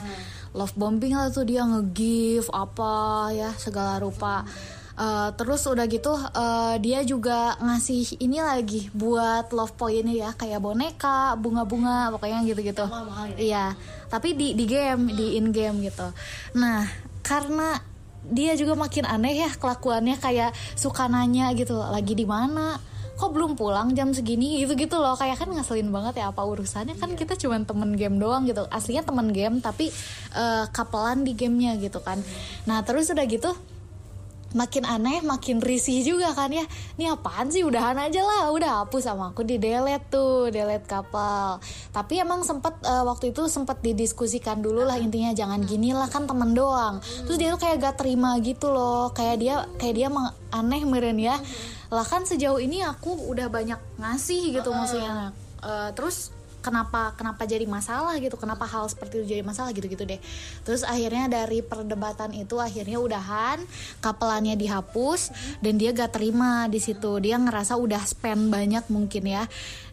[0.55, 4.47] Love bombing lah tuh dia nge-give apa ya segala rupa
[4.95, 10.63] uh, terus udah gitu uh, dia juga ngasih ini lagi buat love point ya kayak
[10.63, 12.85] boneka bunga-bunga pokoknya gitu-gitu.
[12.87, 13.35] Ya?
[13.37, 13.65] iya
[14.07, 15.15] tapi di di game hmm.
[15.15, 16.07] di in game gitu.
[16.57, 16.87] Nah
[17.25, 17.79] karena
[18.25, 22.79] dia juga makin aneh ya kelakuannya kayak suka nanya gitu lagi di mana?
[23.15, 24.59] Kok belum pulang jam segini?
[24.59, 26.99] Gitu gitu loh kayak kan ngeselin banget ya apa urusannya?
[26.99, 27.19] Kan yeah.
[27.21, 29.87] kita cuma temen game doang gitu aslinya temen game tapi
[30.35, 32.19] uh, kapelan di gamenya gitu kan.
[32.67, 33.55] Nah terus udah gitu
[34.55, 36.63] makin aneh makin risih juga kan ya.
[36.95, 37.67] Ini apaan sih?
[37.67, 38.49] Udahan aja lah.
[38.55, 41.59] Udah hapus sama aku di delete tuh delete kapal
[41.95, 46.27] tapi emang sempet uh, waktu itu sempet didiskusikan dulu lah intinya jangan gini lah kan
[46.27, 46.99] temen doang.
[47.23, 49.15] Terus dia tuh kayak gak terima gitu loh.
[49.15, 50.07] Kayak dia kayak dia
[50.51, 51.39] aneh meren ya.
[51.87, 55.31] Lah kan sejauh ini aku udah banyak ngasih gitu maksudnya.
[55.63, 56.34] Uh, terus
[56.65, 60.17] kenapa kenapa jadi masalah gitu kenapa hal seperti itu jadi masalah gitu gitu deh.
[60.65, 63.61] Terus akhirnya dari perdebatan itu akhirnya udahan
[64.01, 65.29] kapelannya dihapus
[65.61, 67.21] dan dia gak terima di situ.
[67.21, 69.45] Dia ngerasa udah spend banyak mungkin ya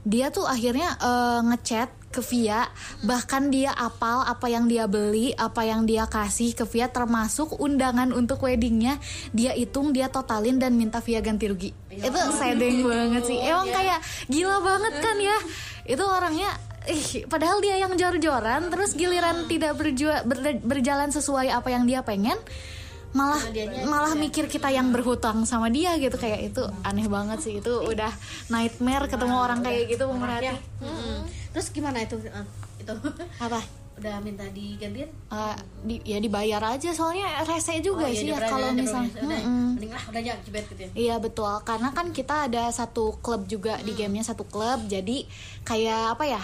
[0.02, 2.68] dia tuh akhirnya eh, ngechat ke Via.
[3.00, 8.12] Bahkan dia apal apa yang dia beli apa yang dia kasih ke Via termasuk undangan
[8.12, 9.00] untuk weddingnya.
[9.32, 11.72] Dia hitung dia totalin dan minta Via ganti rugi.
[11.88, 13.40] Itu sedeng banget sih.
[13.40, 15.38] Emang kayak gila banget kan ya.
[15.88, 21.70] Itu orangnya ih padahal dia yang jor-joran terus giliran tidak berjua, ber- berjalan sesuai apa
[21.70, 22.34] yang dia pengen
[23.12, 23.40] malah
[23.84, 26.16] malah mikir kita yang berhutang sama dia gitu.
[26.16, 27.60] Kayak itu aneh banget sih.
[27.60, 28.12] Itu udah
[28.48, 31.28] nightmare ketemu orang kayak gitu pemerhati Mm-mm.
[31.52, 32.46] terus gimana itu eh,
[32.80, 32.94] itu?
[33.40, 33.60] Apa?
[33.92, 35.04] Udah minta digantiin?
[35.06, 36.90] Eh, di, ya dibayar aja.
[36.96, 40.80] Soalnya rese juga Oh, iya, sih ya kalau misalnya udah, mending lah udah jebet gitu
[40.80, 40.90] ya.
[40.96, 45.28] Iya betul, karena kan kita ada satu klub juga di gamenya satu klub, jadi
[45.68, 46.42] kayak apa ya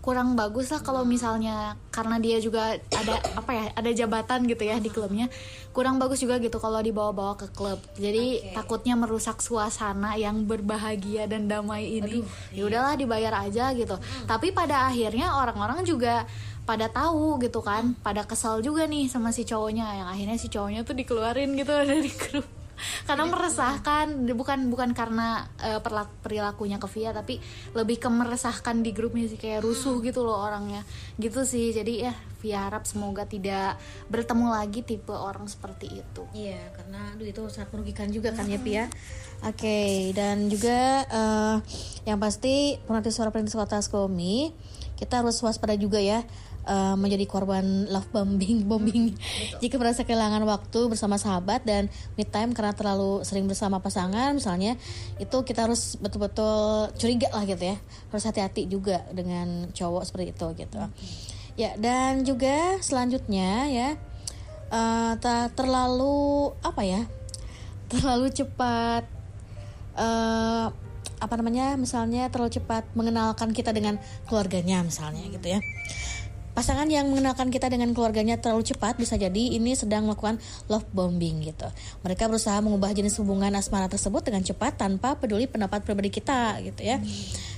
[0.00, 4.80] kurang bagus lah kalau misalnya karena dia juga ada apa ya ada jabatan gitu ya
[4.80, 5.28] di klubnya
[5.76, 7.78] kurang bagus juga gitu kalau dibawa-bawa ke klub.
[7.94, 12.26] Jadi takutnya merusak suasana yang berbahagia dan damai ini.
[12.50, 13.94] Ya udahlah dibayar aja gitu.
[14.26, 16.26] Tapi pada akhirnya orang-orang juga
[16.66, 19.86] pada tahu gitu kan pada kesal juga nih sama si cowoknya.
[20.02, 22.59] Yang akhirnya si cowoknya tuh dikeluarin gitu dari grup
[23.04, 27.38] karena meresahkan bukan bukan karena perlak- perilakunya ke Via tapi
[27.76, 30.82] lebih ke meresahkan di grupnya sih kayak rusuh gitu loh orangnya.
[31.20, 33.76] Gitu sih jadi ya Via harap semoga tidak
[34.08, 36.22] bertemu lagi tipe orang seperti itu.
[36.32, 38.88] Iya, karena aduh itu sangat merugikan juga kan ya Pia.
[39.44, 41.56] Oke, dan juga eh,
[42.08, 44.52] yang pasti pemerhati suara perintis kota Skomi,
[44.96, 46.24] kita harus waspada juga ya
[46.66, 49.14] eh, menjadi korban love bombing bombing.
[49.62, 54.76] Jika merasa kehilangan waktu bersama sahabat dan me time karena terlalu sering bersama pasangan misalnya
[55.22, 57.76] itu kita harus betul-betul curiga lah gitu ya.
[58.10, 60.78] Harus hati-hati juga dengan cowok seperti itu gitu.
[61.58, 63.88] Ya dan juga selanjutnya ya
[65.18, 67.02] tak terlalu apa ya
[67.90, 69.02] terlalu cepat
[69.98, 70.70] eh
[71.20, 75.60] apa namanya misalnya terlalu cepat mengenalkan kita dengan keluarganya misalnya gitu ya
[76.60, 80.36] pasangan yang mengenalkan kita dengan keluarganya terlalu cepat bisa jadi ini sedang melakukan
[80.68, 81.64] love bombing gitu.
[82.04, 86.84] Mereka berusaha mengubah jenis hubungan asmara tersebut dengan cepat tanpa peduli pendapat pribadi kita gitu
[86.84, 87.00] ya.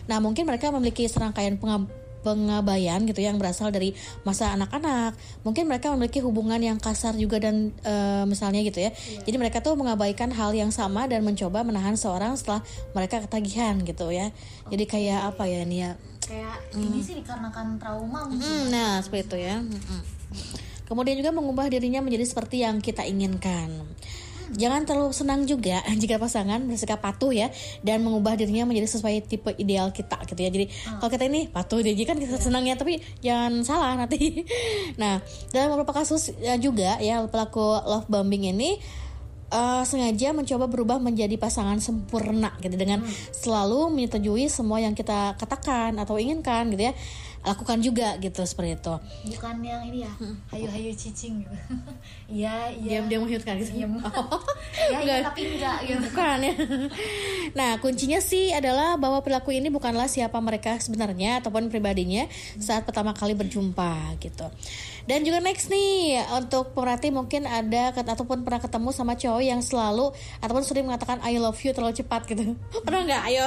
[0.07, 1.91] Nah mungkin mereka memiliki serangkaian pengab-
[2.23, 3.91] pengabaian gitu yang berasal dari
[4.23, 5.19] masa anak-anak.
[5.43, 8.95] Mungkin mereka memiliki hubungan yang kasar juga dan eh, misalnya gitu ya.
[9.27, 12.63] Jadi mereka tuh mengabaikan hal yang sama dan mencoba menahan seorang setelah
[12.95, 14.31] mereka ketagihan gitu ya.
[14.71, 15.99] Jadi kayak apa ya ini ya
[16.33, 19.61] kayak ini sih dikarenakan trauma mungkin Hmm, nah seperti itu ya.
[19.61, 20.01] Mm-mm.
[20.89, 23.85] Kemudian juga mengubah dirinya menjadi seperti yang kita inginkan.
[24.53, 27.49] Jangan terlalu senang juga jika pasangan bersikap patuh ya
[27.85, 30.49] dan mengubah dirinya menjadi sesuai tipe ideal kita gitu ya.
[30.49, 34.45] Jadi kalau kita ini patuh dia kan kita senang ya tapi jangan salah nanti.
[35.01, 38.81] Nah dalam beberapa kasus ya, juga ya pelaku love bombing ini
[39.53, 43.05] eh, sengaja mencoba berubah menjadi pasangan sempurna gitu dengan
[43.37, 46.95] selalu menyetujui semua yang kita katakan atau inginkan gitu ya
[47.43, 48.95] lakukan juga gitu seperti itu.
[49.35, 50.13] Bukan yang ini ya
[50.55, 51.57] hayu-hayu cicing gitu.
[52.33, 53.03] Iya iya.
[53.03, 55.03] Dia dia menghidupkan gitu ya, Enggak.
[55.05, 56.01] iya, tapi enggak gitu.
[56.07, 56.55] Bukan ya.
[57.59, 62.31] Nah kuncinya sih adalah bahwa pelaku ini bukanlah siapa mereka sebenarnya ataupun pribadinya
[62.63, 64.47] saat pertama kali berjumpa gitu
[65.05, 70.15] dan juga next nih untuk pemerhati mungkin ada ataupun pernah ketemu sama cowok yang selalu
[70.39, 72.55] ataupun sering mengatakan I love you terlalu cepat gitu.
[72.87, 73.23] Pernah nggak?
[73.29, 73.47] Ayo.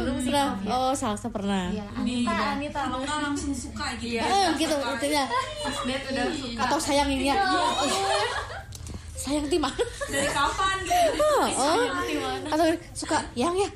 [0.00, 0.32] Belum sih
[0.68, 1.68] oh salsa pernah.
[1.70, 2.80] Ya Anita Anita.
[2.92, 5.24] Langsung suka gitu Eh, gitu intinya
[6.60, 7.36] atau sayang ini ya.
[9.22, 9.70] Sayang timah
[10.10, 11.22] dari kapan gitu?
[11.54, 11.78] Oh,
[12.50, 13.70] atau suka yang ya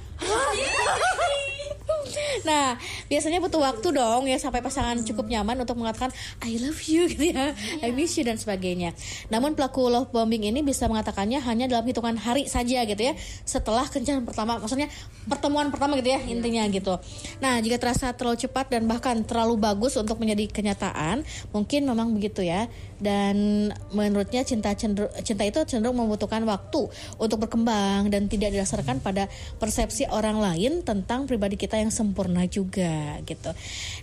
[2.44, 7.08] Nah, biasanya butuh waktu dong ya sampai pasangan cukup nyaman untuk mengatakan I love you
[7.08, 8.92] gitu ya, I miss you dan sebagainya.
[9.32, 13.14] Namun pelaku love bombing ini bisa mengatakannya hanya dalam hitungan hari saja gitu ya,
[13.46, 14.90] setelah kencan pertama, maksudnya
[15.30, 16.98] pertemuan pertama gitu ya intinya gitu.
[17.38, 21.22] Nah, jika terasa terlalu cepat dan bahkan terlalu bagus untuk menjadi kenyataan,
[21.54, 22.68] mungkin memang begitu ya.
[22.96, 26.88] Dan menurutnya cinta cenderung, cinta itu cenderung membutuhkan waktu
[27.20, 29.28] untuk berkembang dan tidak didasarkan pada
[29.60, 33.52] persepsi orang lain tentang pribadi kita yang sempurna juga gitu.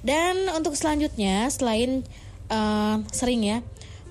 [0.06, 2.06] Dan untuk selanjutnya selain
[2.54, 3.60] eh, sering ya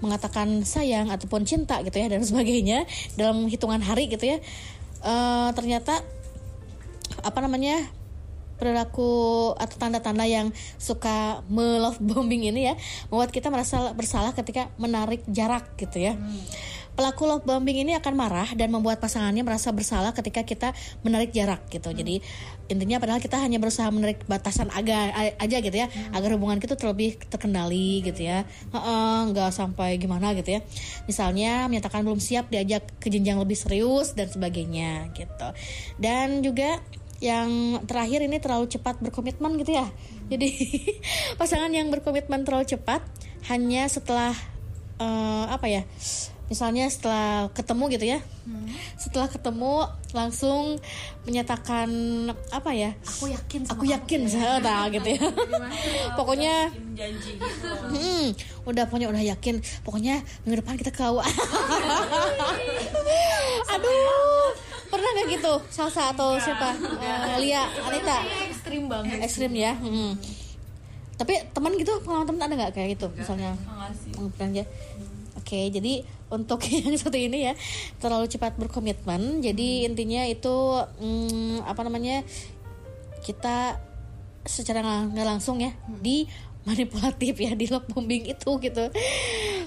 [0.02, 4.38] mengatakan sayang ataupun cinta gitu ya dan sebagainya dalam hitungan hari gitu ya
[5.06, 6.02] eh, ternyata
[7.22, 7.86] apa namanya
[8.62, 12.74] perilaku atau tanda-tanda yang suka melove bombing ini ya
[13.10, 16.14] membuat kita merasa bersalah ketika menarik jarak gitu ya
[16.92, 21.64] pelaku love bombing ini akan marah dan membuat pasangannya merasa bersalah ketika kita menarik jarak
[21.72, 21.88] gitu.
[21.88, 22.20] Jadi
[22.68, 27.16] intinya padahal kita hanya berusaha menarik batasan agak aja gitu ya, agar hubungan kita terlebih
[27.28, 28.44] terkendali gitu ya.
[28.44, 30.60] Heeh, nggak sampai gimana gitu ya.
[31.08, 35.48] Misalnya menyatakan belum siap diajak ke jenjang lebih serius dan sebagainya gitu.
[35.96, 36.80] Dan juga
[37.22, 39.86] yang terakhir ini terlalu cepat berkomitmen gitu ya.
[40.26, 40.50] Jadi
[41.40, 42.98] pasangan yang berkomitmen terlalu cepat
[43.46, 44.34] hanya setelah
[44.98, 45.82] uh, apa ya?
[46.50, 48.18] Misalnya setelah ketemu gitu ya.
[49.00, 50.76] Setelah ketemu langsung
[51.24, 51.88] menyatakan
[52.52, 52.92] apa ya?
[53.06, 54.20] Aku yakin sama Aku yakin
[54.60, 55.22] nah, gitu ya.
[56.18, 58.26] Pokoknya janji gitu Hmm,
[58.68, 59.64] udah pokoknya udah yakin.
[59.80, 61.24] Pokoknya minggu depan kita ke AUA.
[63.72, 64.52] Aduh,
[64.92, 65.52] pernah nggak gitu?
[65.72, 66.76] Salsa atau siapa?
[66.76, 68.20] Eh, Lia, Anita.
[68.52, 69.18] ekstrim banget.
[69.24, 69.72] Ekstrim ya.
[69.80, 70.20] Hmm.
[71.16, 73.08] Tapi teman gitu, pengalaman teman ada nggak kayak gitu?
[73.16, 73.56] Misalnya,
[74.20, 74.64] Oh, bukan aja.
[75.40, 77.54] Oke, jadi untuk yang satu ini ya
[77.98, 79.40] terlalu cepat berkomitmen.
[79.40, 80.52] Jadi intinya itu
[81.00, 82.20] hmm, apa namanya
[83.24, 83.80] kita
[84.42, 85.70] secara nggak langsung ya
[86.02, 86.26] di
[86.62, 88.84] manipulatif ya di love bombing itu gitu.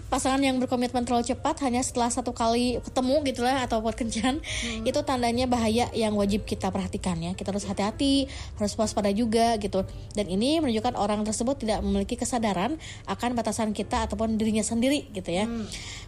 [0.08, 4.40] Pasangan yang berkomitmen terlalu cepat hanya setelah satu kali ketemu gitu lah atau buat kencan
[4.86, 7.36] itu tandanya bahaya yang wajib kita perhatikan ya.
[7.36, 9.84] Kita harus hati-hati harus waspada juga gitu.
[10.16, 12.80] Dan ini menunjukkan orang tersebut tidak memiliki kesadaran
[13.10, 15.50] akan batasan kita ataupun dirinya sendiri gitu ya.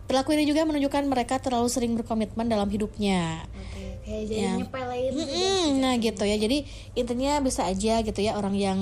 [0.08, 3.44] Perilaku ini juga menunjukkan mereka terlalu sering berkomitmen dalam hidupnya.
[3.52, 4.52] Oke, kayak jadi Ya.
[4.56, 4.72] gitu.
[5.20, 6.38] Mm-mm, nah gitu ya.
[6.40, 6.64] Jadi
[6.96, 8.80] intinya bisa aja gitu ya orang yang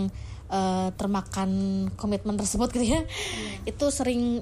[0.55, 1.49] eh, termakan
[1.99, 3.01] komitmen tersebut gitu ya
[3.67, 4.39] itu sering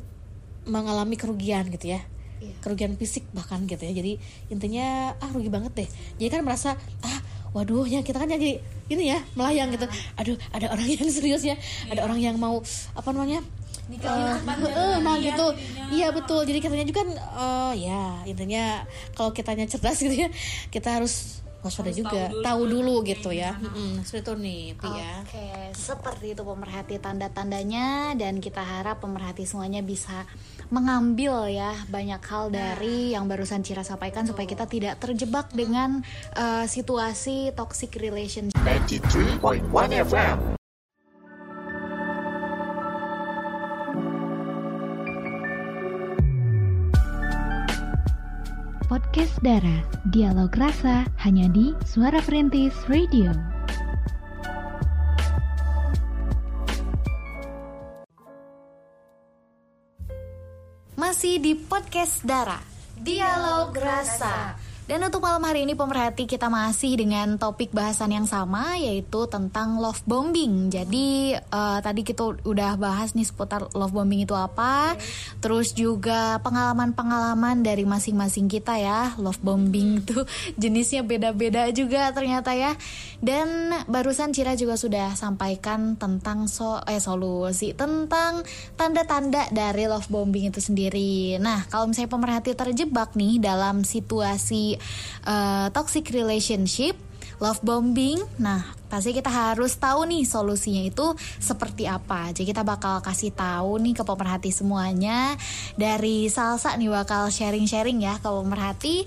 [0.63, 2.01] mengalami kerugian gitu ya.
[2.59, 3.91] Kerugian fisik bahkan gitu ya.
[4.03, 4.19] Jadi
[4.51, 5.89] intinya ah rugi banget deh.
[6.19, 7.19] Jadi kan merasa ah
[7.55, 8.59] waduh ya kita kan jadi
[8.91, 9.87] ini ya melayang gitu.
[10.19, 11.55] Aduh ada orang yang serius ya.
[11.91, 12.59] Ada orang yang mau
[12.95, 13.43] apa namanya
[13.83, 15.47] Eh, eh, nah gitu.
[15.91, 16.47] iya betul.
[16.47, 20.31] Jadi katanya juga kan eh, ya intinya kalau kitanya cerdas gitu ya
[20.71, 23.55] kita harus waspada juga tahu dulu, gitu ya.
[23.55, 25.13] Mm-mm, seperti itu nih Pi ya.
[25.23, 30.27] Oke, seperti itu pemerhati tanda-tandanya dan kita harap pemerhati semuanya bisa
[30.69, 36.03] mengambil ya banyak hal dari yang barusan Cira sampaikan supaya kita tidak terjebak dengan
[36.35, 38.59] eh, situasi toxic relationship.
[38.59, 40.62] 93.1 FM.
[48.83, 49.79] Podcast Dara,
[50.11, 53.31] dialog rasa hanya di Suara Perintis Radio.
[60.99, 62.59] Masih di podcast Dara.
[62.99, 68.75] Dialog Rasa dan untuk malam hari ini pemerhati kita masih dengan topik bahasan yang sama
[68.75, 70.67] yaitu tentang love bombing.
[70.67, 74.99] Jadi eh, tadi kita udah bahas nih seputar love bombing itu apa,
[75.39, 79.15] terus juga pengalaman-pengalaman dari masing-masing kita ya.
[79.15, 80.19] Love bombing itu
[80.59, 82.75] jenisnya beda-beda juga ternyata ya.
[83.23, 88.43] Dan barusan Cira juga sudah sampaikan tentang so eh solusi tentang
[88.75, 91.39] tanda-tanda dari love bombing itu sendiri.
[91.39, 94.73] Nah, kalau misalnya pemerhati terjebak nih dalam situasi
[95.25, 96.97] eh, toxic relationship,
[97.41, 102.29] love bombing, nah pasti kita harus tahu nih solusinya itu seperti apa.
[102.29, 105.33] Jadi kita bakal kasih tahu nih ke pemerhati semuanya
[105.73, 109.03] dari Salsa nih bakal sharing-sharing ya ke pemerhati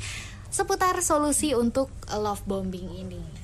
[0.51, 3.36] seputar solusi untuk love bombing ini.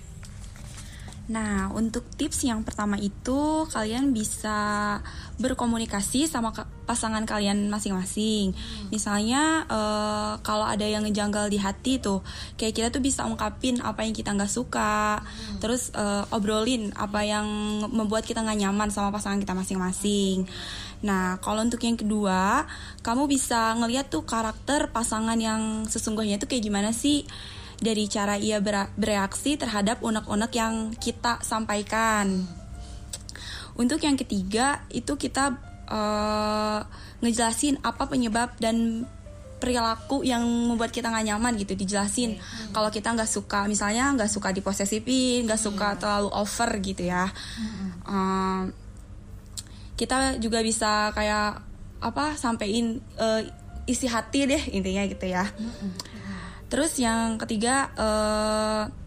[1.30, 4.98] Nah, untuk tips yang pertama itu kalian bisa
[5.38, 6.50] berkomunikasi sama
[6.82, 8.50] pasangan kalian masing-masing.
[8.90, 12.26] Misalnya eh, kalau ada yang ngejanggal di hati tuh,
[12.58, 15.22] kayak kita tuh bisa ungkapin apa yang kita nggak suka,
[15.62, 17.46] terus eh, obrolin apa yang
[17.86, 20.50] membuat kita nggak nyaman sama pasangan kita masing-masing.
[21.06, 22.66] Nah, kalau untuk yang kedua,
[23.02, 27.26] kamu bisa ngeliat tuh karakter pasangan yang sesungguhnya itu kayak gimana sih?
[27.82, 28.62] Dari cara ia
[28.94, 32.46] bereaksi terhadap unek-unek yang kita sampaikan.
[33.74, 35.58] Untuk yang ketiga itu kita
[35.90, 36.80] eh,
[37.20, 39.04] ngejelasin apa penyebab dan
[39.58, 42.38] perilaku yang membuat kita nggak nyaman gitu dijelasin.
[42.70, 47.26] Kalau kita nggak suka misalnya nggak suka diposesifin nggak suka terlalu over gitu ya.
[48.06, 48.62] Eh,
[49.98, 51.62] kita juga bisa kayak
[52.02, 53.42] apa sampein eh,
[53.86, 55.46] isi hati deh intinya gitu ya
[56.72, 59.02] Terus yang ketiga eh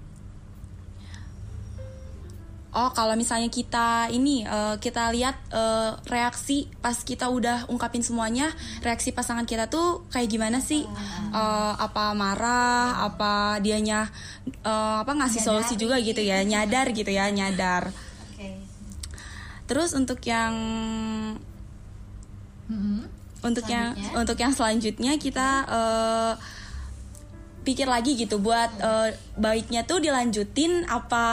[2.75, 8.51] Oh, kalau misalnya kita ini eh, kita lihat eh, reaksi pas kita udah ungkapin semuanya,
[8.83, 10.83] reaksi pasangan kita tuh kayak gimana sih?
[11.31, 14.11] Eh, apa marah, apa dianya
[14.59, 17.95] eh, apa ngasih solusi juga gitu ya, nyadar gitu ya, nyadar.
[19.71, 20.53] Terus untuk yang
[23.39, 26.33] untuk yang untuk yang selanjutnya kita eh,
[27.65, 31.25] pikir lagi gitu buat eh, baiknya tuh dilanjutin apa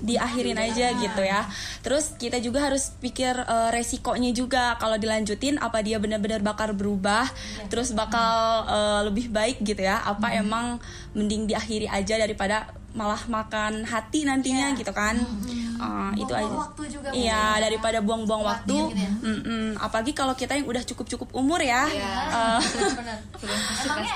[0.00, 1.44] diakhirin aja gitu ya.
[1.84, 7.28] Terus kita juga harus pikir eh, resikonya juga kalau dilanjutin apa dia benar-benar bakal berubah,
[7.68, 10.00] terus bakal eh, lebih baik gitu ya.
[10.00, 10.80] Apa emang
[11.12, 15.20] mending diakhiri aja daripada malah makan hati nantinya gitu kan.
[15.80, 16.52] Eh, itu aja.
[17.10, 18.76] Iya, daripada buang-buang waktu.
[19.20, 19.66] Mm-mm.
[19.76, 21.88] Apalagi kalau kita yang udah cukup-cukup umur ya.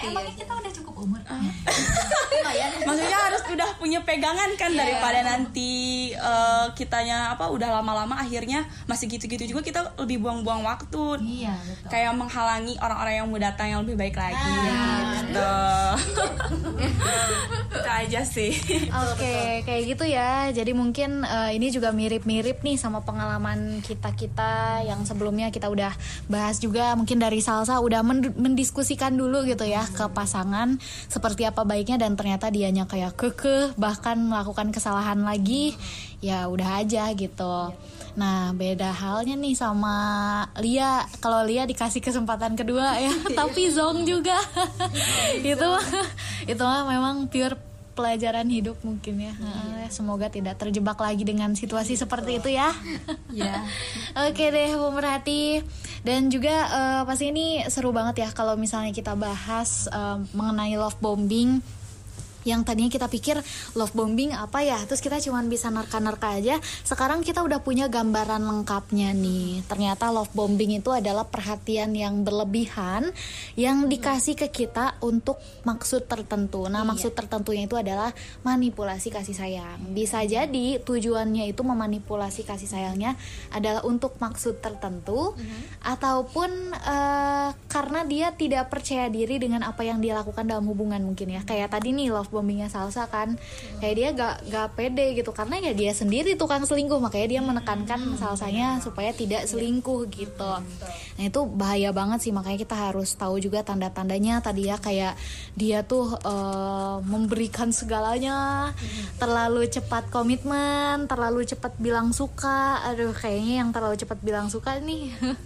[0.05, 1.21] Emangnya kita udah cukup umur?
[2.85, 5.73] maksudnya harus udah punya pegangan kan daripada nanti
[6.13, 11.89] eh, kitanya apa udah lama-lama akhirnya masih gitu-gitu juga kita lebih buang-buang waktu Iya, betul.
[11.89, 14.53] kayak menghalangi orang-orang yang mau datang yang lebih baik lagi
[15.25, 15.53] gitu
[17.75, 18.53] itu aja sih
[18.87, 20.49] Oke, kayak gitu ya.
[20.51, 25.95] Jadi mungkin eh, ini juga mirip-mirip nih sama pengalaman kita-kita yang sebelumnya kita udah
[26.27, 26.93] bahas juga.
[26.99, 30.77] Mungkin dari Salsa udah men- mendiskusikan dulu gitu ya ke pasangan
[31.07, 35.79] seperti apa baiknya dan ternyata dianya kayak kekeh bahkan melakukan kesalahan lagi.
[36.19, 37.73] Ya udah aja gitu.
[38.15, 39.97] Nah, beda halnya nih sama
[40.63, 41.03] Lia.
[41.19, 44.39] Kalau Lia dikasih kesempatan kedua ya, tapi Zong juga.
[45.43, 45.71] itu
[46.47, 49.35] itu mah memang pure pelajaran hidup mungkin ya.
[49.35, 52.75] Heeh, Semoga tidak terjebak lagi dengan situasi seperti itu ya.
[53.33, 53.63] Ya.
[54.29, 55.63] Oke deh pemerhati
[56.03, 60.99] dan juga eh, pasti ini seru banget ya kalau misalnya kita bahas eh, mengenai love
[60.99, 61.63] bombing
[62.45, 63.41] yang tadinya kita pikir
[63.77, 66.57] love bombing apa ya terus kita cuman bisa nerka-nerka aja.
[66.85, 69.65] Sekarang kita udah punya gambaran lengkapnya nih.
[69.65, 73.11] Ternyata love bombing itu adalah perhatian yang berlebihan
[73.57, 76.69] yang dikasih ke kita untuk maksud tertentu.
[76.69, 78.13] Nah maksud tertentunya itu adalah
[78.45, 79.81] manipulasi kasih sayang.
[79.97, 83.17] Bisa jadi tujuannya itu memanipulasi kasih sayangnya
[83.51, 85.33] adalah untuk maksud tertentu
[85.81, 91.33] ataupun eh, karena dia tidak percaya diri dengan apa yang dia lakukan dalam hubungan mungkin
[91.33, 91.43] ya.
[91.47, 93.39] Kayak tadi nih love bombingnya salsa kan.
[93.79, 95.31] Kayak dia gak gak pede gitu.
[95.31, 96.99] Karena ya dia sendiri tukang selingkuh.
[96.99, 100.53] Makanya dia menekankan salsanya supaya tidak selingkuh gitu.
[101.15, 102.33] Nah itu bahaya banget sih.
[102.35, 104.83] Makanya kita harus tahu juga tanda-tandanya tadi ya.
[104.83, 105.15] Kayak
[105.55, 108.71] dia tuh eh, memberikan segalanya.
[109.23, 112.83] Terlalu cepat komitmen terlalu cepat bilang suka.
[112.91, 115.15] Aduh kayaknya yang terlalu cepat bilang suka nih.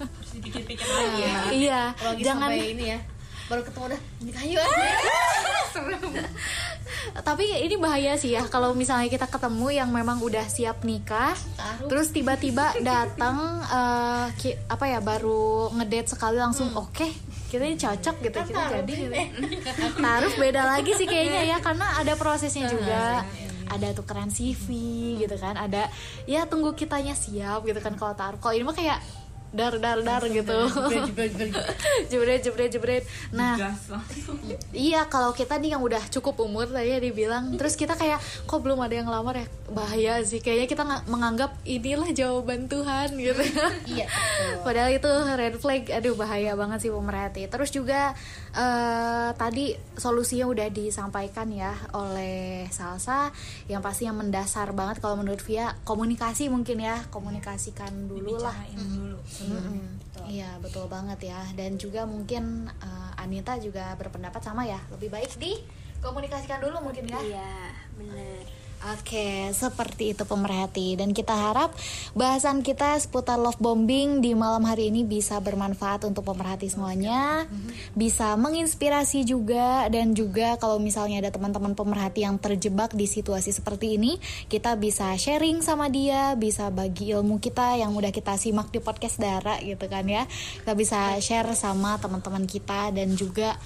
[1.49, 3.01] Iya Kalau lagi jangan ini ya
[3.49, 4.61] baru ketemu udah nikah yuk
[7.20, 11.34] tapi ini bahaya sih ya kalau misalnya kita ketemu yang memang udah siap nikah
[11.86, 13.62] terus tiba-tiba datang
[14.36, 17.09] ki- apa ya baru ngedate sekali langsung oke
[17.49, 19.14] kita ini cocok gitu kita jadi gitu.
[19.97, 23.24] taruh beda lagi sih kayaknya ya karena ada prosesnya juga.
[23.68, 24.68] ada tukeran CV
[25.20, 25.93] gitu kan ada
[26.24, 28.41] ya tunggu kitanya siap gitu kan kalau taruh.
[28.41, 28.97] Kalau ini mah kayak
[29.49, 30.59] dar dar dar gitu.
[32.11, 33.05] jebret jebret jebret.
[33.31, 33.57] Nah
[34.71, 38.61] Iya kalau kita nih yang udah cukup umur tadi ya dibilang Terus kita kayak kok
[38.61, 39.47] belum ada yang ngelamar ya?
[39.69, 43.41] Bahaya sih kayaknya kita nga- menganggap inilah jawaban Tuhan gitu.
[43.89, 44.07] Iya
[44.61, 47.49] Padahal itu red flag Aduh bahaya banget sih pemerhati.
[47.49, 48.13] Terus juga
[48.53, 53.33] eh, tadi solusinya udah disampaikan ya oleh Salsa
[53.65, 58.57] Yang pasti yang mendasar banget kalau menurut Via Komunikasi mungkin ya Komunikasikan dulu lah
[59.47, 59.80] Mm-mm.
[60.28, 65.39] Iya betul banget ya dan juga mungkin uh, Anita juga berpendapat sama ya lebih baik
[65.39, 65.57] di
[66.03, 67.18] komunikasikan dulu mungkin ya.
[67.22, 67.55] Iya,
[67.99, 68.43] bener.
[68.79, 71.74] Oke, seperti itu pemerhati dan kita harap
[72.14, 77.51] bahasan kita seputar love bombing di malam hari ini bisa bermanfaat untuk pemerhati semuanya,
[77.99, 83.99] bisa menginspirasi juga dan juga kalau misalnya ada teman-teman pemerhati yang terjebak di situasi seperti
[83.99, 84.14] ini,
[84.47, 89.18] kita bisa sharing sama dia, bisa bagi ilmu kita yang udah kita simak di podcast
[89.18, 90.22] Dara gitu kan ya.
[90.62, 93.59] Kita bisa share sama teman-teman kita dan juga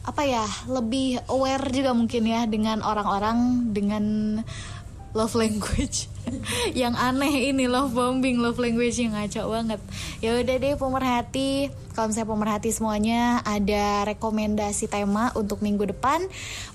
[0.00, 4.04] apa ya lebih aware juga mungkin ya dengan orang-orang dengan
[5.12, 6.06] love language.
[6.80, 9.82] Yang aneh ini love bombing love language yang ngaco banget.
[10.22, 16.22] Ya udah deh pemerhati kalau misalnya pemerhati semuanya ada rekomendasi tema untuk minggu depan